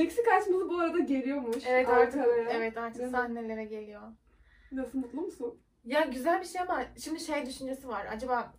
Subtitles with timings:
[0.00, 1.64] Meksika açması bu arada geliyormuş.
[1.68, 2.50] Evet artık, Ankara'ya.
[2.50, 3.16] evet artık Değil mi?
[3.16, 4.02] sahnelere geliyor.
[4.72, 5.58] Nasıl mutlu musun?
[5.84, 8.06] Ya güzel bir şey ama şimdi şey düşüncesi var.
[8.12, 8.52] Acaba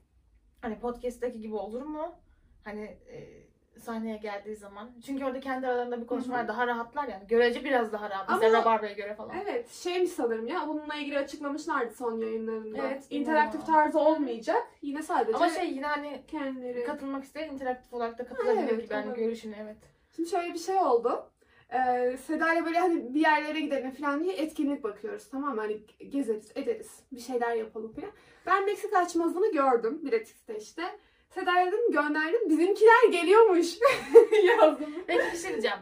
[0.62, 2.16] hani podcast'taki gibi olur mu?
[2.64, 3.42] Hani e,
[3.80, 4.90] sahneye geldiği zaman.
[5.06, 6.48] Çünkü orada kendi aralarında bir konuşma var.
[6.48, 7.28] Daha rahatlar yani.
[7.28, 8.30] Görece biraz daha rahat.
[8.30, 9.36] Mesela Ama- Rabarba'ya göre falan.
[9.44, 10.68] Evet, şeymiş sanırım ya.
[10.68, 12.88] Bununla ilgili açıklamışlardı son yayınlarında.
[12.88, 13.84] Evet, İnteraktif bilmiyorum.
[13.92, 14.68] tarzı olmayacak.
[14.82, 16.84] Yine sadece Ama şey yine hani kendileri.
[16.84, 18.94] katılmak isteyen interaktif olarak da katılabiliyor Evet, gibi.
[18.94, 19.26] Yani olabilir.
[19.26, 19.78] görüşüne evet.
[20.16, 21.31] Şimdi şöyle bir şey oldu.
[21.74, 25.62] Ee, Seda ile böyle hani bir yerlere gidelim falan diye etkinlik bakıyoruz tamam mı?
[25.62, 28.12] Hani gezeriz, ederiz, bir şeyler yapalım falan.
[28.46, 30.84] Ben Meksika açmazını gördüm Biletix'te işte.
[31.30, 32.50] Seda'ya dedim gönderdim.
[32.50, 33.78] Bizimkiler geliyormuş
[34.60, 34.94] yazdım.
[35.08, 35.78] Peki bir şey diyeceğim.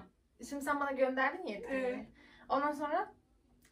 [0.50, 1.86] Şimdi sen bana gönderdin ya etkinliği.
[1.86, 2.06] Evet.
[2.50, 3.14] Ondan sonra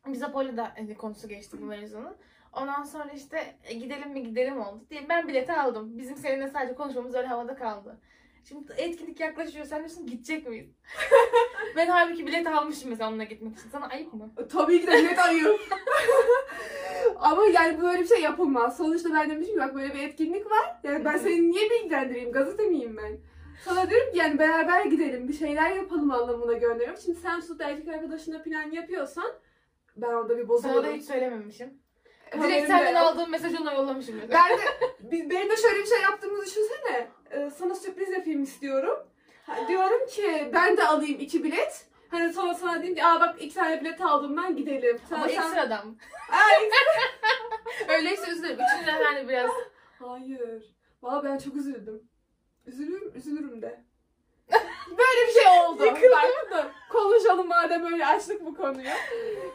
[0.07, 2.15] biz Apollo'da hani konusu geçti bu mevzunun.
[2.53, 5.97] Ondan sonra işte e, gidelim mi gidelim oldu diye ben bileti aldım.
[5.97, 7.99] Bizim seninle sadece konuşmamız öyle havada kaldı.
[8.47, 9.65] Şimdi etkinlik yaklaşıyor.
[9.65, 10.69] Sen diyorsun gidecek miyiz?
[11.75, 13.69] ben halbuki bilet almışım mesela onunla gitmek için.
[13.69, 14.31] Sana ayıp mı?
[14.51, 15.59] Tabii ki de net ayıp.
[17.19, 18.77] Ama yani böyle bir şey yapılmaz.
[18.77, 20.79] Sonuçta ben demişim ki bak böyle bir etkinlik var.
[20.83, 22.31] Yani ben seni niye bilgilendireyim?
[22.31, 23.17] Gazete miyim ben?
[23.65, 27.01] Sana diyorum ki yani beraber gidelim bir şeyler yapalım anlamına gönderiyorum.
[27.05, 29.31] Şimdi sen tutup erkek arkadaşına plan yapıyorsan
[29.97, 30.93] ben orada bir Sana da bozulurum.
[30.93, 31.86] hiç söylememişim.
[32.33, 34.21] Direkt de senden aldığım mesajı ona yollamışım.
[34.21, 34.61] Ben de,
[34.99, 37.07] biz, benim de şöyle bir şey yaptığımı düşünsene.
[37.31, 38.99] Ee, sana sürpriz yapayım istiyorum.
[39.45, 41.85] Ha, diyorum ki ben de alayım iki bilet.
[42.11, 44.99] Hani sonra sana diyeyim ki aa bak iki tane bilet aldım ben gidelim.
[45.09, 45.97] Sen, Ama sen- ekstradan.
[46.31, 46.69] Ay,
[47.97, 48.59] Öyleyse üzülürüm.
[48.75, 49.51] Üçünden hani biraz.
[49.99, 50.75] Hayır.
[51.01, 52.09] Valla ben çok üzüldüm.
[52.65, 53.83] Üzülürüm, üzülürüm de.
[54.89, 55.83] Böyle bir şey oldu.
[56.11, 56.71] Bak, dur.
[56.89, 58.87] Konuşalım madem öyle açtık bu konuyu.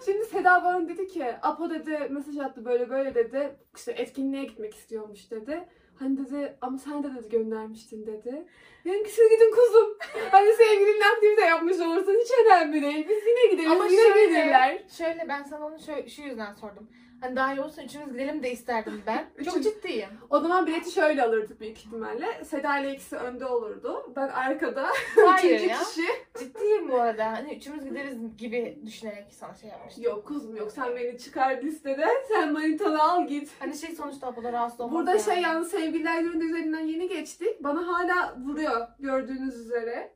[0.05, 3.57] Şimdi Seda bana dedi ki, Apo dedi mesaj attı böyle böyle dedi.
[3.77, 5.69] İşte etkinliğe gitmek istiyormuş dedi.
[5.99, 8.47] Hani dedi ama sen de dedi göndermiştin dedi.
[8.85, 9.99] Dedim ki siz gidin kuzum.
[10.31, 13.09] Hani sevgilinle aktivite yapmış olursun hiç önemli değil.
[13.09, 14.83] Biz yine gideriz Ama yine şöyle, gelirler.
[14.99, 16.89] şöyle ben sana onu şöyle, şu yüzden sordum.
[17.23, 19.25] Hani daha iyi olsun üçümüz gidelim de isterdim ben.
[19.45, 20.09] Çok Üçümüz- ciddiyim.
[20.31, 22.45] O zaman bileti şöyle alırdık büyük ihtimalle.
[22.45, 24.13] Seda ile ikisi önde olurdu.
[24.17, 24.87] Ben arkada.
[25.27, 25.79] Hayır Üçüncü ya.
[25.79, 26.03] kişi.
[26.39, 27.33] Ciddiyim bu arada.
[27.33, 30.05] Hani üçümüz gideriz gibi düşünerek sana şey yapmıştım.
[30.05, 32.15] Yok kuzum yok sen beni çıkar listeden.
[32.29, 33.51] Sen manitanı al git.
[33.59, 35.23] Hani şey sonuçta Apo'da rahatsız olmaz Burada yani.
[35.23, 37.65] şey yalnız sevgililer gününde üzerinden yeni geçtik.
[37.65, 40.13] Bana hala vuruyor gördüğünüz üzere.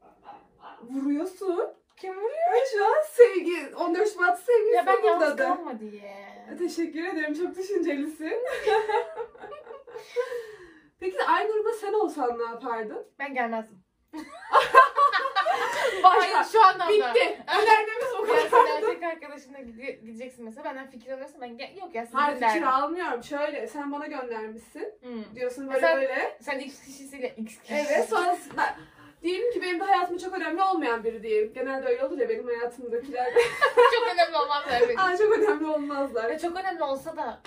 [0.82, 1.64] Vuruyorsun.
[1.96, 2.66] Kim vuruyor?
[2.72, 5.42] Şu an sevgi, 14 Şubat sevgilisi Ya ben yalnız kutladı.
[5.48, 6.35] kalma diye.
[6.58, 8.32] Teşekkür ederim çok düşüncelisin.
[11.00, 13.06] Peki aynı durumda sen olsan ne yapardın?
[13.18, 13.82] Ben gelmezdim.
[16.04, 16.20] Başka.
[16.20, 17.14] Hayır şu anlamda.
[17.14, 17.38] Bitti.
[17.58, 18.66] Önermemiz bu Yani kadar.
[18.66, 22.54] sen erkek arkadaşına gide- gideceksin mesela benden fikir alıyorsun ben gel- yok ya Hayır derdim.
[22.54, 23.22] fikir almıyorum.
[23.24, 24.94] Şöyle sen bana göndermişsin.
[25.02, 25.34] Hmm.
[25.34, 26.38] Diyorsun böyle Sen- böyle.
[26.42, 27.92] Sen X kişisiyle X kişisi.
[27.94, 28.74] Evet sonra ben,
[29.22, 31.52] diyelim ki benim de hayatımda çok önemli olmayan biri diyelim.
[31.54, 33.34] Genelde öyle olur ya benim hayatımdakiler.
[33.94, 34.98] çok önemli olmaz evet.
[34.98, 36.30] Aa, çok önemli olmazlar.
[36.30, 37.40] Ve çok önemli olsa da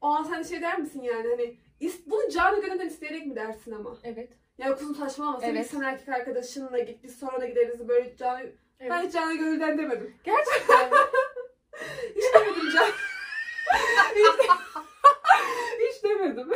[0.00, 3.72] O an sen şey der misin yani hani is- bunu canı gönülden isteyerek mi dersin
[3.72, 3.96] ama?
[4.04, 4.28] evet.
[4.58, 5.66] Ya kuzum saçmalama sen, Evet.
[5.70, 8.46] sen erkek arkadaşınla git biz sonra da gideriz böyle canı...
[8.80, 9.04] Ben evet.
[9.06, 10.14] hiç canı gönülden demedim.
[10.24, 10.90] Gerçekten.
[12.16, 12.86] Hiç demedim can.
[15.80, 16.48] hiç, demedim.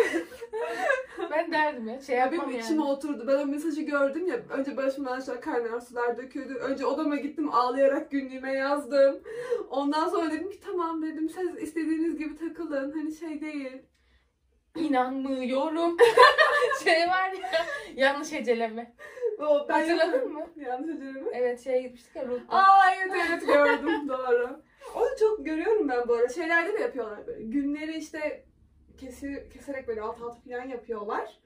[1.31, 2.01] ben derdim ya.
[2.01, 2.59] Şey Ya benim yani.
[2.59, 3.25] içime oturdu.
[3.27, 4.41] Ben o mesajı gördüm ya.
[4.51, 6.55] Önce başımdan aşağı kaynar sular döküldü.
[6.55, 9.23] Önce odama gittim ağlayarak günlüğüme yazdım.
[9.71, 12.91] Ondan sonra dedim ki tamam dedim siz istediğiniz gibi takılın.
[12.91, 13.83] Hani şey değil.
[14.77, 15.97] İnanmıyorum.
[16.85, 17.51] şey var ya.
[17.97, 18.95] Yanlış heceleme.
[19.39, 20.47] O, ben Hatırladın mı?
[20.57, 21.29] Yanlış hatırlıyorum.
[21.33, 22.57] Evet şeye gitmiştik ya Ruth'ta.
[22.57, 24.63] Aa evet evet gördüm doğru.
[24.95, 26.29] Onu çok görüyorum ben bu arada.
[26.29, 27.43] Şeylerde de yapıyorlar böyle.
[27.43, 28.45] Günleri işte
[29.01, 31.39] kesi, keserek böyle alt altı falan yapıyorlar.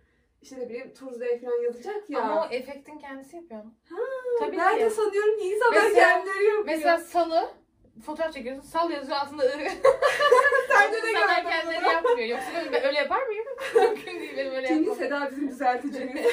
[0.42, 2.20] İşte ne bileyim Tuesday falan yazacak ya.
[2.20, 3.62] Ama o efektin kendisi yapıyor.
[3.90, 3.96] Ha,
[4.40, 4.94] Tabii ben de ki.
[4.94, 6.64] sanıyorum ki insanlar Mesela- kendileri yapıyor.
[6.66, 7.50] Mesela salı
[8.06, 8.62] fotoğraf çekiyorsun.
[8.62, 9.52] Sal yazıyor altında ırı.
[10.68, 11.92] Sende de İnsanlar gördüm kendileri bunu.
[11.92, 12.28] yapmıyor.
[12.28, 13.44] Yoksa ben, ben öyle yapar mıyım?
[13.74, 14.96] Mümkün değil benim öyle yapmam.
[14.96, 16.26] Seda bizim düzelticimiz.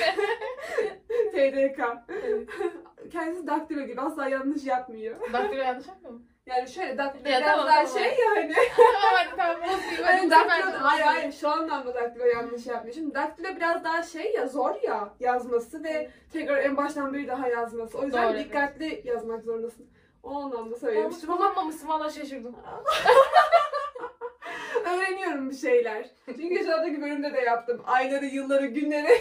[1.31, 1.79] TDK.
[2.09, 2.49] Evet.
[3.09, 5.15] Kendisi daktilo gibi asla yanlış yapmıyor.
[5.33, 6.21] Daktilo yanlış yapmıyor mu?
[6.45, 7.99] Yani şöyle daktilo Ya biraz tamam, daha tamam.
[7.99, 8.53] şey ya hani.
[9.01, 9.61] Hadi tamam.
[9.61, 12.95] Hadi Hani bu sefer de daktilo, hayır hayır şu anlamda daktilo yanlış yapmıyor.
[12.95, 17.47] Şimdi daktilo biraz daha şey ya zor ya yazması ve tekrar en baştan bir daha
[17.47, 17.97] yazması.
[17.97, 18.45] O yüzden Doğru, evet.
[18.45, 19.89] dikkatli yazmak zorundasın.
[20.23, 22.55] O anlamda söylemiştim kullanmamışsın valla şaşırdım.
[24.85, 26.09] öğreniyorum bir şeyler.
[26.25, 27.81] Çünkü aşağıdaki bölümde de yaptım.
[27.85, 29.17] Ayları, yılları, günleri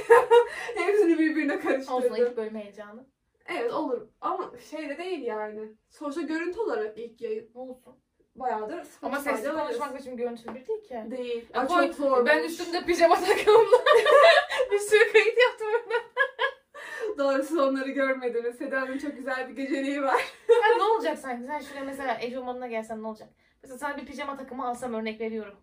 [0.76, 2.16] hepsini birbirine Olsun karıştırdım.
[2.16, 3.06] ilk bölüm heyecanı.
[3.46, 5.68] Evet olur ama şey de değil yani.
[5.90, 7.96] Sonuçta görüntü olarak ilk yayın Olsun.
[8.34, 9.60] bayağıdır Ama Spotify'da sesli varız.
[9.60, 11.04] konuşmak da şimdi görüntülü bir değil ki.
[11.10, 11.46] Değil.
[11.54, 12.26] Ay, koy, çok zor.
[12.26, 13.76] Ben üstümde pijama takımımla
[14.72, 15.92] bir sürü kayıt yaptım.
[17.18, 18.56] doğru siz onları görmediniz.
[18.56, 20.24] Seda'nın çok güzel bir geceliği var.
[20.48, 21.46] Ya ne olacak sanki?
[21.46, 23.28] Sen şuraya mesela eşofmanına gelsen ne olacak?
[23.62, 25.54] Mesela sana bir pijama takımı alsam örnek veriyorum.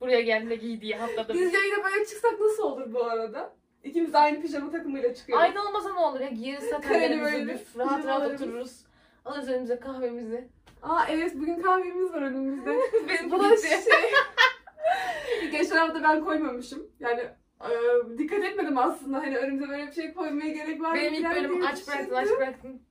[0.00, 1.34] Buraya geldiğinde giy diye haftada.
[1.34, 3.56] Biz yayına böyle çıksak nasıl olur bu arada?
[3.84, 5.44] İkimiz aynı pijama takımıyla çıkıyoruz.
[5.44, 6.28] Aynı olmasa ne olur ya?
[6.28, 8.84] Giyeriz satenlerimizi, böyle büf, rahat rahat otururuz.
[9.24, 10.48] Alırız önümüze kahvemizi.
[10.82, 12.78] Aa evet bugün kahvemiz var önümüzde.
[13.08, 13.78] Benim Bu da şey.
[15.50, 16.86] Geçen hafta ben koymamışım.
[17.00, 17.20] Yani
[17.60, 17.70] e,
[18.18, 19.18] dikkat etmedim aslında.
[19.18, 20.96] Hani önümüze böyle bir şey koymaya gerek var mı?
[20.96, 22.16] Benim ilk falan bölümü aç bıraktın, düşündüm.
[22.16, 22.82] aç bıraktın.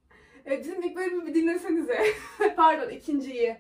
[0.46, 2.04] E, bizim ilk bölümü bir dinlesenize.
[2.56, 3.58] Pardon ikinciyi.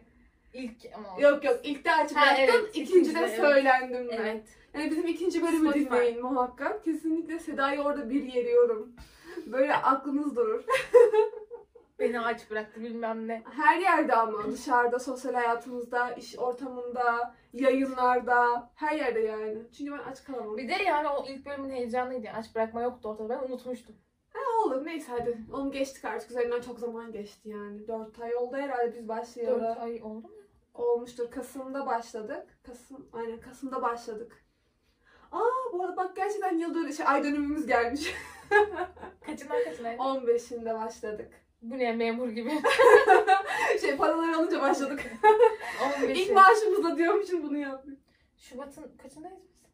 [0.53, 1.21] İlk ama.
[1.21, 2.55] Yok yok ilk de aç Ha, bıraktım.
[2.59, 3.35] evet, ikincide ikincide, evet.
[3.35, 4.17] söylendim ben.
[4.17, 4.43] Evet.
[4.73, 5.85] Yani bizim ikinci bölümü Spotify.
[5.85, 6.83] dinleyin muhakkak.
[6.83, 8.95] Kesinlikle Seda'yı orada bir yeriyorum.
[9.45, 10.63] Böyle aklınız durur.
[11.99, 13.43] Beni aç bıraktı bilmem ne.
[13.51, 19.57] Her yerde ama dışarıda, sosyal hayatımızda, iş ortamında, yayınlarda, her yerde yani.
[19.77, 20.57] Çünkü ben aç kalamam.
[20.57, 22.27] Bir de yani o ilk bölümün heyecanıydı.
[22.35, 23.29] Aç bırakma yoktu ortada.
[23.29, 23.95] Ben unutmuştum.
[24.33, 25.37] Ha, olur neyse hadi.
[25.53, 26.31] Onu geçtik artık.
[26.31, 27.87] Üzerinden çok zaman geçti yani.
[27.87, 29.61] 4 ay oldu herhalde biz başlayalı.
[29.61, 30.33] 4 ay oldu mu?
[30.73, 31.31] Olmuştur.
[31.31, 32.59] Kasım'da başladık.
[32.63, 34.42] Kasım, aynen Kasım'da başladık.
[35.33, 38.13] Aa bu arada bak gerçekten yıl dönümü, şey, ay dönümümüz gelmiş.
[39.25, 39.93] Kaçından kaçına?
[39.93, 41.31] 15'inde başladık.
[41.61, 42.51] Bu ne memur gibi.
[43.81, 45.03] şey paralar alınca başladık.
[46.01, 46.19] 15.
[46.19, 47.99] İlk maaşımızla diyormuşum bunu yaptık.
[48.37, 49.71] Şubat'ın kaçındayız biz?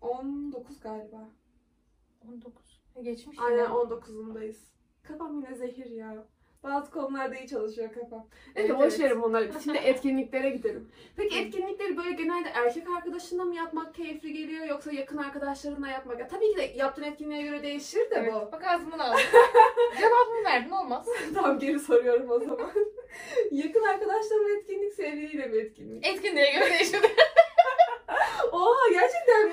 [0.00, 1.28] 19 galiba.
[2.28, 2.80] 19.
[2.94, 3.68] Ha, Geçmiş Aynen yine.
[3.68, 4.56] 19'undayız.
[5.02, 6.26] Kafam yine zehir ya.
[6.66, 8.26] Bazı konularda iyi çalışıyor kafam.
[8.56, 9.00] Evet, Neyse boş evet.
[9.00, 9.50] verin bunları.
[9.64, 10.88] Şimdi etkinliklere gidelim.
[11.16, 16.20] Peki etkinlikleri böyle genelde erkek arkadaşınla mı yapmak keyifli geliyor yoksa yakın arkadaşlarınla yapmak?
[16.20, 18.32] Ya, tabii ki de yaptığın etkinliğe göre değişir de Evet.
[18.34, 18.52] bu.
[18.52, 19.20] Bak ağzımdan aldım.
[20.00, 21.06] Cevabımı verdin olmaz.
[21.34, 22.70] tamam geri soruyorum o zaman.
[23.50, 26.06] yakın arkadaşla mı etkinlik, sevgiliyle mi etkinlik?
[26.06, 27.02] Etkinliğe göre değişiyor.
[28.52, 29.52] Oha gerçekten mi?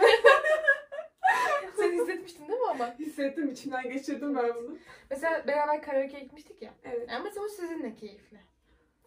[2.13, 2.95] Hissetmiştin değil mi ama?
[2.99, 4.77] Hissettim içimden geçirdim ben bunu.
[5.09, 6.73] Mesela beraber karaoke'ye gitmiştik ya.
[6.83, 7.09] Evet.
[7.11, 8.37] Ama mesela o sizinle keyifli.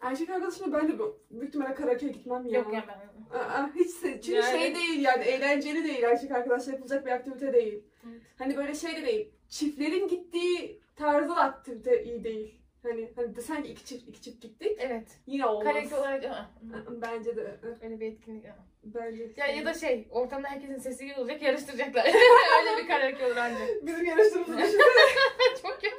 [0.01, 2.59] Erkek arkadaşımla ben de bu- büyük ihtimalle karaoke'ye gitmem ya.
[2.59, 3.37] Yok ya ben.
[3.39, 7.53] Aa, hiç se- çünkü Yani- şey değil yani eğlenceli değil erkek arkadaşla yapılacak bir aktivite
[7.53, 7.83] değil.
[8.09, 8.21] Evet.
[8.37, 9.31] Hani böyle şey de değil.
[9.49, 12.61] Çiftlerin gittiği tarzda da aktivite iyi değil.
[12.87, 15.07] Hani hani desen ki iki çift iki çift gittik Evet.
[15.25, 15.73] yine olmaz.
[15.73, 18.45] Karaoke olarak ı, ı, Bence de öyle bir etkinlik.
[18.45, 18.49] ı.
[18.83, 19.31] bence.
[19.37, 22.05] Ya ya da şey ortamda herkesin sesi iyi olacak yarıştıracaklar.
[22.59, 23.67] öyle bir karaoke olur ancak.
[23.87, 24.81] bizim yarıştığımızı düşünsene.
[25.61, 25.95] Çok kötü.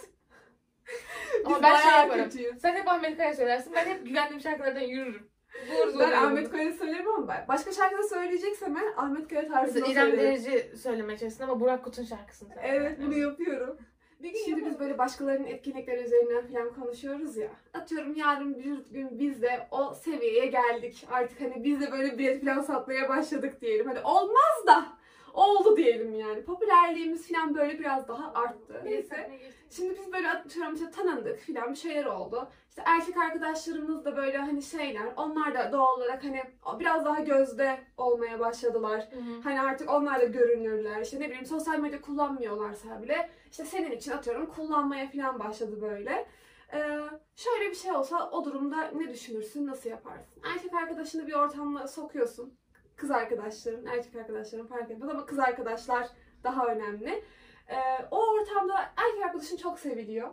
[1.38, 2.24] Biz Ama ben şey bayağı yaparım.
[2.24, 2.58] kötüyüz.
[2.62, 3.72] Sen hep Ahmet Kaya söylersin.
[3.74, 5.30] Ben hep güvendiğim şarkılardan yürürüm.
[5.76, 6.12] Zor zor Ben.
[6.12, 10.10] Ahmet Kaya'yı söylerim ama ben başka şarkı da söyleyeceksem ben Ahmet Kaya tarzında Mesela İrem
[10.10, 10.44] söylerim.
[10.44, 12.54] Derici söylemeye çalışsın ama Burak Kut'un şarkısını.
[12.62, 13.78] Evet bunu yapıyorum.
[14.22, 17.48] Bir gün Şimdi biz böyle başkalarının etkinlikleri üzerinden falan konuşuyoruz ya.
[17.74, 21.06] Atıyorum yarın bir gün biz de o seviyeye geldik.
[21.10, 23.86] Artık hani biz de böyle bilet falan satmaya başladık diyelim.
[23.86, 24.86] Hani olmaz da
[25.34, 26.44] oldu diyelim yani.
[26.44, 28.82] Popülerliğimiz falan böyle biraz daha arttı.
[28.84, 29.30] Neyse.
[29.70, 32.48] Şimdi biz böyle atıyorum işte tanındık filan bir şeyler oldu.
[32.68, 35.06] İşte erkek arkadaşlarımız da böyle hani şeyler.
[35.16, 36.42] Onlar da doğal olarak hani
[36.80, 39.08] biraz daha gözde olmaya başladılar.
[39.10, 39.40] Hı hı.
[39.44, 41.00] Hani artık onlar da görünürler.
[41.02, 46.28] İşte ne bileyim sosyal medya kullanmıyorlarsa bile işte senin için atıyorum kullanmaya falan başladı böyle.
[46.72, 46.98] Ee,
[47.36, 50.42] şöyle bir şey olsa o durumda ne düşünürsün, nasıl yaparsın?
[50.54, 52.58] Erkek arkadaşını bir ortamda sokuyorsun.
[52.96, 56.08] Kız arkadaşların, erkek arkadaşların fark etmez ama kız arkadaşlar
[56.44, 57.24] daha önemli.
[57.68, 57.76] Ee,
[58.10, 60.30] o ortamda erkek arkadaşın çok seviliyor.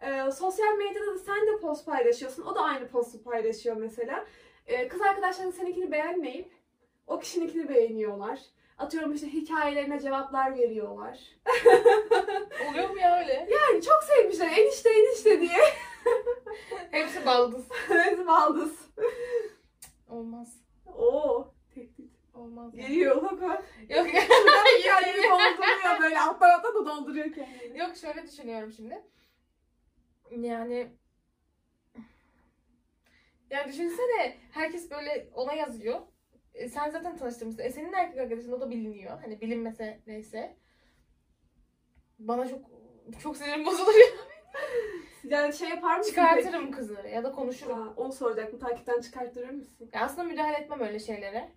[0.00, 2.42] Ee, sosyal medyada da sen de post paylaşıyorsun.
[2.42, 4.26] O da aynı postu paylaşıyor mesela.
[4.66, 6.52] Ee, kız arkadaşların seninkini beğenmeyip
[7.06, 8.40] o kişininkini beğeniyorlar.
[8.78, 11.18] Atıyorum işte hikayelerine cevaplar veriyorlar.
[12.70, 13.48] Oluyor mu ya öyle?
[13.50, 15.58] Yani çok sevmişler enişte enişte diye.
[16.90, 17.64] Hepsi baldız.
[18.10, 18.90] Bizim aldız.
[20.08, 20.56] Olmaz.
[20.86, 22.12] Oo tehdit.
[22.34, 22.74] Olmaz.
[22.74, 23.64] Geliyor bak bak.
[23.88, 24.20] Yok ya.
[24.20, 27.78] Şuradan hikayeyi dolduruyor böyle alttan alta da dolduruyor kendini.
[27.78, 29.02] Yok şöyle düşünüyorum şimdi.
[30.30, 30.92] Yani
[33.50, 36.00] ya düşünsene herkes böyle ona yazıyor.
[36.58, 37.62] E, sen zaten tanıştırmışsın.
[37.62, 39.18] E, senin erkek arkadaşın o da biliniyor.
[39.22, 40.56] Hani bilinmese neyse.
[42.18, 42.60] Bana çok
[43.22, 44.06] çok sinirim bozulur ya.
[45.24, 47.36] Yani şey yapar mısın Çıkartırım kızı ya da peki?
[47.40, 47.82] konuşurum.
[47.82, 48.58] Aa, onu soracaktım.
[48.58, 49.90] Takipten çıkarttırır mısın?
[49.92, 51.48] Ya aslında müdahale etmem öyle şeylere.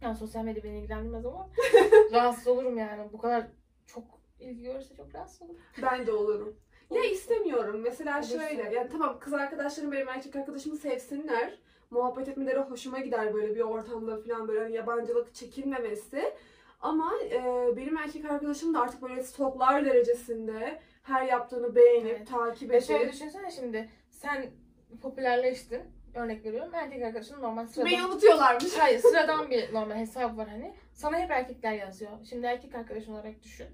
[0.00, 1.50] Yani sosyal medya beni ilgilendirmez ama
[2.12, 3.12] rahatsız olurum yani.
[3.12, 3.46] Bu kadar
[3.86, 4.04] çok
[4.40, 5.60] ilgi görürse çok rahatsız olurum.
[5.82, 6.56] Ben de olurum.
[6.90, 7.80] Ya istemiyorum.
[7.80, 8.38] Mesela Olursun.
[8.38, 8.74] şöyle.
[8.74, 11.58] Yani tamam kız arkadaşlarım benim erkek arkadaşımı sevsinler.
[11.94, 16.34] Muhabbet etmeleri hoşuma gider böyle bir ortamda falan böyle hani yabancılık çekilmemesi.
[16.80, 22.28] Ama e, benim erkek arkadaşım da artık böyle stoklar derecesinde her yaptığını beğenip Evet.
[22.28, 24.46] takip Ve şöyle edip düşünsene şimdi sen
[25.02, 25.82] popülerleştin.
[26.14, 26.74] Örnek veriyorum.
[26.74, 27.92] Erkek arkadaşın normal sıradan.
[27.92, 28.78] beni unutuyorlarmış.
[28.78, 30.74] Hayır sıradan bir normal hesap var hani.
[30.92, 32.10] Sana hep erkekler yazıyor.
[32.30, 33.66] Şimdi erkek arkadaşın olarak düşün.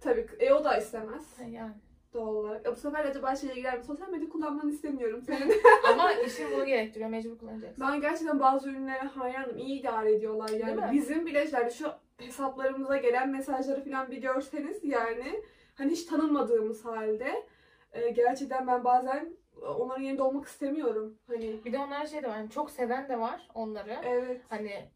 [0.00, 1.72] Tabii e, o da istemez Yani.
[2.12, 2.66] Doğal olarak.
[2.66, 3.84] E, bu sefer acaba şeye girer mi?
[3.84, 5.52] Sosyal medya kullanmanı istemiyorum senin.
[5.92, 7.10] Ama işin bunu gerektiriyor.
[7.10, 7.84] Mecbur kullanacaksın.
[7.86, 9.58] ben gerçekten bazı ürünlere hayranım.
[9.58, 10.80] İyi idare ediyorlar Değil yani.
[10.80, 10.88] mi?
[10.92, 15.42] Bizim bile yani şu hesaplarımıza gelen mesajları falan bir görseniz yani
[15.74, 17.44] hani hiç tanınmadığımız halde
[17.92, 21.18] e, gerçekten ben bazen onların yerinde olmak istemiyorum.
[21.26, 22.36] Hani Bir de onlara şey de var.
[22.36, 23.96] hani çok seven de var onları.
[24.04, 24.40] evet.
[24.48, 24.88] Hani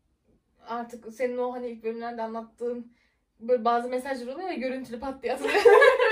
[0.66, 2.92] artık senin o hani ilk bölümlerde anlattığın
[3.40, 5.54] böyle bazı mesajlar oluyor ya görüntülü pat diye atılıyor.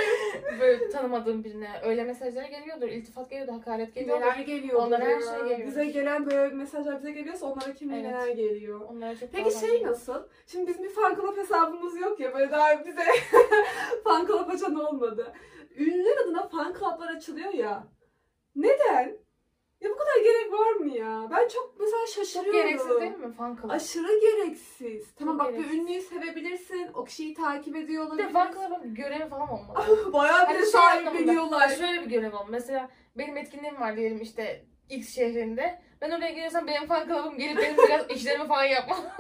[0.61, 2.89] böyle tanımadığın birine öyle mesajlar geliyordur.
[2.89, 4.23] iltifat geliyordur, hakaret geliyordur.
[4.27, 5.69] Neler geliyor Onlara her şey geliyor.
[5.69, 8.03] Bize gelen böyle mesajlar bize geliyorsa onlara kim Evet.
[8.05, 8.81] neler geliyor.
[8.81, 9.91] Onlara çok Peki şey geliyor.
[9.91, 10.23] nasıl?
[10.47, 13.03] Şimdi bizim bir fan club hesabımız yok ya böyle daha bize
[14.05, 15.33] fan club açan olmadı.
[15.77, 17.85] Ünlüler adına fan club'lar açılıyor ya.
[18.57, 19.17] Neden?
[19.81, 21.29] Ya bu kadar gerek var mı ya?
[21.31, 22.61] Ben çok mesela Çok şaşırıyorum.
[22.61, 23.71] gereksiz değil mi fan club?
[23.71, 25.15] Aşırı gereksiz.
[25.19, 25.73] Tamam bak gereksiz.
[25.73, 26.89] bir ünlüyü sevebilirsin.
[26.95, 28.33] O kişiyi takip ediyor Bir de olabilirsin.
[28.33, 30.13] fan club'ın görevi falan olmalı.
[30.13, 31.69] Bayağı bir Hani şey anlamında, sahipleniyorlar.
[31.69, 32.47] Şöyle bir görev olmalı.
[32.51, 35.83] Mesela benim etkinliğim var diyelim işte X şehrinde.
[36.01, 39.01] Ben oraya geliyorsam benim fan club'ım gelip benim biraz işlerimi falan yapmalı.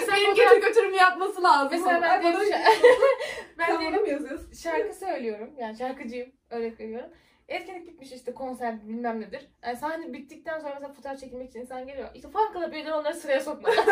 [0.00, 1.68] Mesela Benim fotoğraf- getir götürümü yapması lazım.
[1.70, 2.64] Mesela ben Ay, diyelim, bana- şa-
[3.58, 4.52] ben Sen diyelim bana mı yazıyorsun?
[4.52, 5.50] şarkı söylüyorum.
[5.58, 6.32] Yani şarkıcıyım.
[6.50, 7.10] Örnek veriyorum.
[7.50, 9.48] Etkinlik bitmiş işte konser bilmem nedir.
[9.64, 12.08] Yani sahne bittikten sonra mesela fotoğraf çekilmek için insan geliyor.
[12.14, 13.74] İşte fan club üyeleri onları sıraya sokmalı.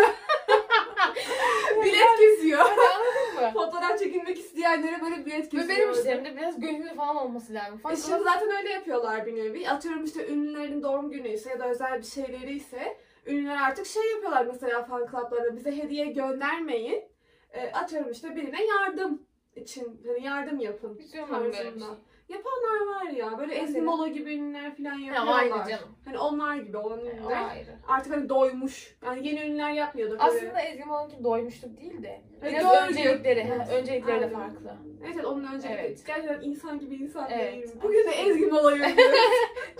[1.84, 2.58] Bilet.
[2.60, 3.50] Anladın mı?
[3.52, 5.68] Fotoğraf çekilmek isteyenlere böyle bilet Ve geziyor.
[5.78, 7.78] benim işlerimde biraz gönüllü falan olması lazım.
[7.78, 9.68] Fan E şimdi zaten öyle yapıyorlar bir nevi.
[9.70, 12.96] Atıyorum işte ünlülerin doğum günü ise ya da özel bir şeyleri ise
[13.26, 17.04] ünlüler artık şey yapıyorlar mesela fan club'lara bize hediye göndermeyin.
[17.52, 19.22] E, atıyorum işte birine yardım
[19.56, 20.98] için hani yardım yapın.
[20.98, 21.88] istiyorum ben böyle bir şey.
[22.28, 23.84] Yapanlar var ya böyle Ezgi Mesela?
[23.84, 25.38] Mola gibi ünlüler falan Ya yapıyorlar.
[25.38, 25.88] aynı canım.
[26.04, 27.48] Hani onlar gibi olan ünlüler.
[27.48, 27.70] ayrı.
[27.88, 28.96] Artık hani doymuş.
[29.04, 30.12] Yani yeni ünlüler yapmıyordur.
[30.18, 30.22] böyle.
[30.22, 34.76] Aslında Ezgi Molan'ınki doymuşluk değil de Evet, biraz doğru öncelikleri, ha, öncelikleri de farklı.
[35.04, 36.06] Evet, evet onun önce Evet.
[36.06, 37.52] gerçekten insan gibi insan Evet.
[37.52, 37.66] değil.
[37.82, 38.82] Bugün de Ezgi Mola'yı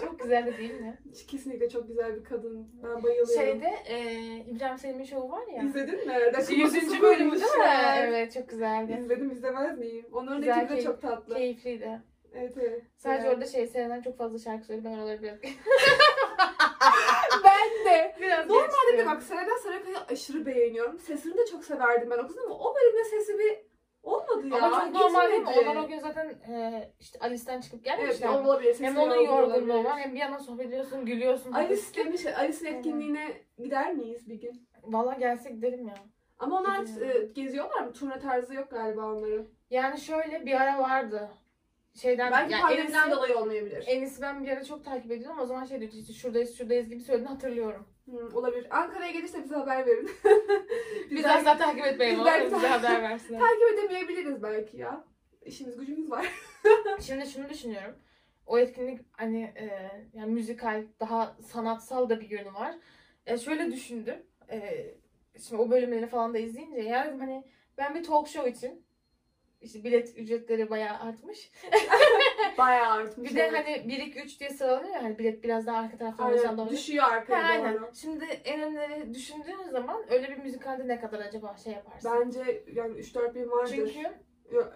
[0.01, 0.99] Çok güzel de değil mi?
[1.29, 2.69] Kesinlikle çok güzel bir kadın.
[2.85, 3.35] Ben bayılıyorum.
[3.35, 5.63] Şeyde e, İbrahim Selim'in şovu var ya.
[5.63, 6.15] İzledin mi?
[6.35, 6.63] Rakı 100.
[6.75, 7.65] masası bölümü değil mi?
[7.99, 8.99] Evet çok güzeldi.
[9.01, 10.07] İzledim izlemez miyim?
[10.13, 11.35] Onların Güzel, ekibi de çok tatlı.
[11.35, 12.01] Keyifliydi.
[12.35, 12.83] Evet evet.
[12.97, 13.35] Sadece Evet.
[13.37, 14.85] orada şey Serenay çok fazla şarkı söyledi.
[14.85, 15.37] Ben oraları biraz
[17.45, 18.15] ben de.
[18.21, 19.07] biraz Normalde geçtim.
[19.07, 20.99] bak Serenay Sarıkaya'yı aşırı beğeniyorum.
[20.99, 23.57] Sesini de çok severdim ben o kızın ama o bölümde sesi bir
[24.03, 24.63] olmadı ya.
[24.63, 25.49] Ama çok normal değil mi?
[25.63, 28.29] Onlar o gün zaten e, işte Alice'den çıkıp Evet gelmişler.
[28.29, 28.73] olabilir.
[28.73, 29.85] Sesi hem onun yorgun yorgunluğu olabilir.
[29.85, 31.53] var hem bir yandan sohbet ediyorsun, gülüyorsun.
[31.53, 34.69] Alice demiş, Alice'in etkinliğine gider miyiz bir gün?
[34.83, 35.95] Valla gelse gidelim ya.
[36.39, 37.93] Ama onlar e, geziyorlar mı?
[37.93, 39.47] Turne tarzı yok galiba onların.
[39.71, 41.29] Yani şöyle bir ara vardı.
[41.95, 43.85] Şeyden Belki yani pandemiden Enis'i, dolayı olmayabilir.
[43.87, 45.39] Enis'i ben bir ara çok takip ediyordum.
[45.41, 47.87] O zaman şey diyordu işte şuradayız şuradayız gibi söylediğini hatırlıyorum.
[48.05, 48.67] Hmm, olabilir.
[48.71, 50.11] Ankara'ya gelirse bize haber verin.
[51.11, 53.41] Biz belki asla takip etmeyelim biz belki- bize haber versinler.
[53.41, 55.05] takip edemeyebiliriz belki ya.
[55.43, 56.27] İşimiz gücümüz var.
[57.01, 57.95] Şimdi şunu düşünüyorum.
[58.47, 62.75] O etkinlik hani e, yani müzikal daha sanatsal da bir yönü var.
[63.27, 64.23] E, şöyle düşündüm.
[64.51, 64.87] E,
[65.49, 67.45] şimdi o bölümleri falan da izleyince ya dedim hani
[67.79, 68.85] ben bir talk show için
[69.61, 71.51] işte bilet ücretleri bayağı artmış.
[72.59, 73.31] Bayağı artmış.
[73.31, 76.25] Bir de hani 1 2 3 diye sıralanıyor ya hani bilet biraz daha arka tarafta
[76.25, 77.75] Aynen, olursan da düşüyor Ha, arkaya aynen.
[77.75, 77.91] doğru.
[77.95, 82.11] Şimdi en önemli düşündüğün zaman öyle bir müzikalde ne kadar acaba şey yaparsın?
[82.15, 83.75] Bence yani 3-4 bin vardır.
[83.75, 84.13] Çünkü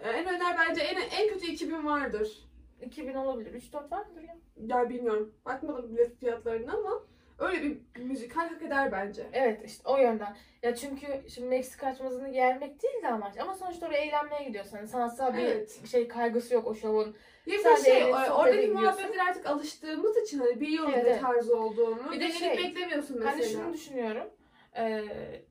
[0.04, 2.48] En öner bence en, en kötü 2000 vardır.
[2.82, 3.62] 2000 olabilir.
[3.62, 4.36] 3-4 var mıdır ya?
[4.56, 5.34] Ya bilmiyorum.
[5.44, 7.02] Bakmadım bilet fiyatlarına ama
[7.42, 9.26] öyle bir müzikal hak eder bence.
[9.32, 10.36] Evet işte o yönden.
[10.62, 13.38] Ya çünkü şimdi Meksika açmazını yermek değil de amaç.
[13.38, 14.76] Ama sonuçta oraya eğlenmeye gidiyorsun.
[14.76, 15.80] Hani sanatsal bir Evet.
[15.90, 17.06] şey kaygısı yok o şovun.
[17.46, 18.82] Ya bir Sadece şey, eğlenip o- sohbet oradaki ediyorsun.
[18.82, 21.20] muhabbetlere artık alıştığımız için hani biliyoruz Evet, ne evet.
[21.20, 22.06] tarzı olduğunu.
[22.06, 23.32] Bir Bir de de şey, beklemiyorsun mesela.
[23.32, 24.30] Hani şunu düşünüyorum.
[24.76, 25.02] Ee,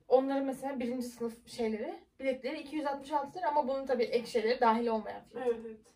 [0.07, 5.21] onların mesela birinci sınıf şeyleri, biletleri 266 lira ama bunun tabii ek şeyleri dahil olmayan
[5.31, 5.47] fiyat.
[5.47, 5.90] Evet.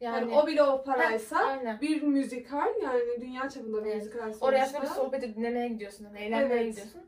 [0.00, 1.80] Yani, Yani, o bile o paraysa aynen.
[1.80, 3.96] bir müzikal yani dünya çapında bir Evet.
[4.02, 4.46] müzikal sonuçta.
[4.46, 6.04] Oraya aslında bir sohbeti dinlemeye gidiyorsun.
[6.04, 6.70] Hani eğlenmeye Evet.
[6.70, 7.00] gidiyorsun.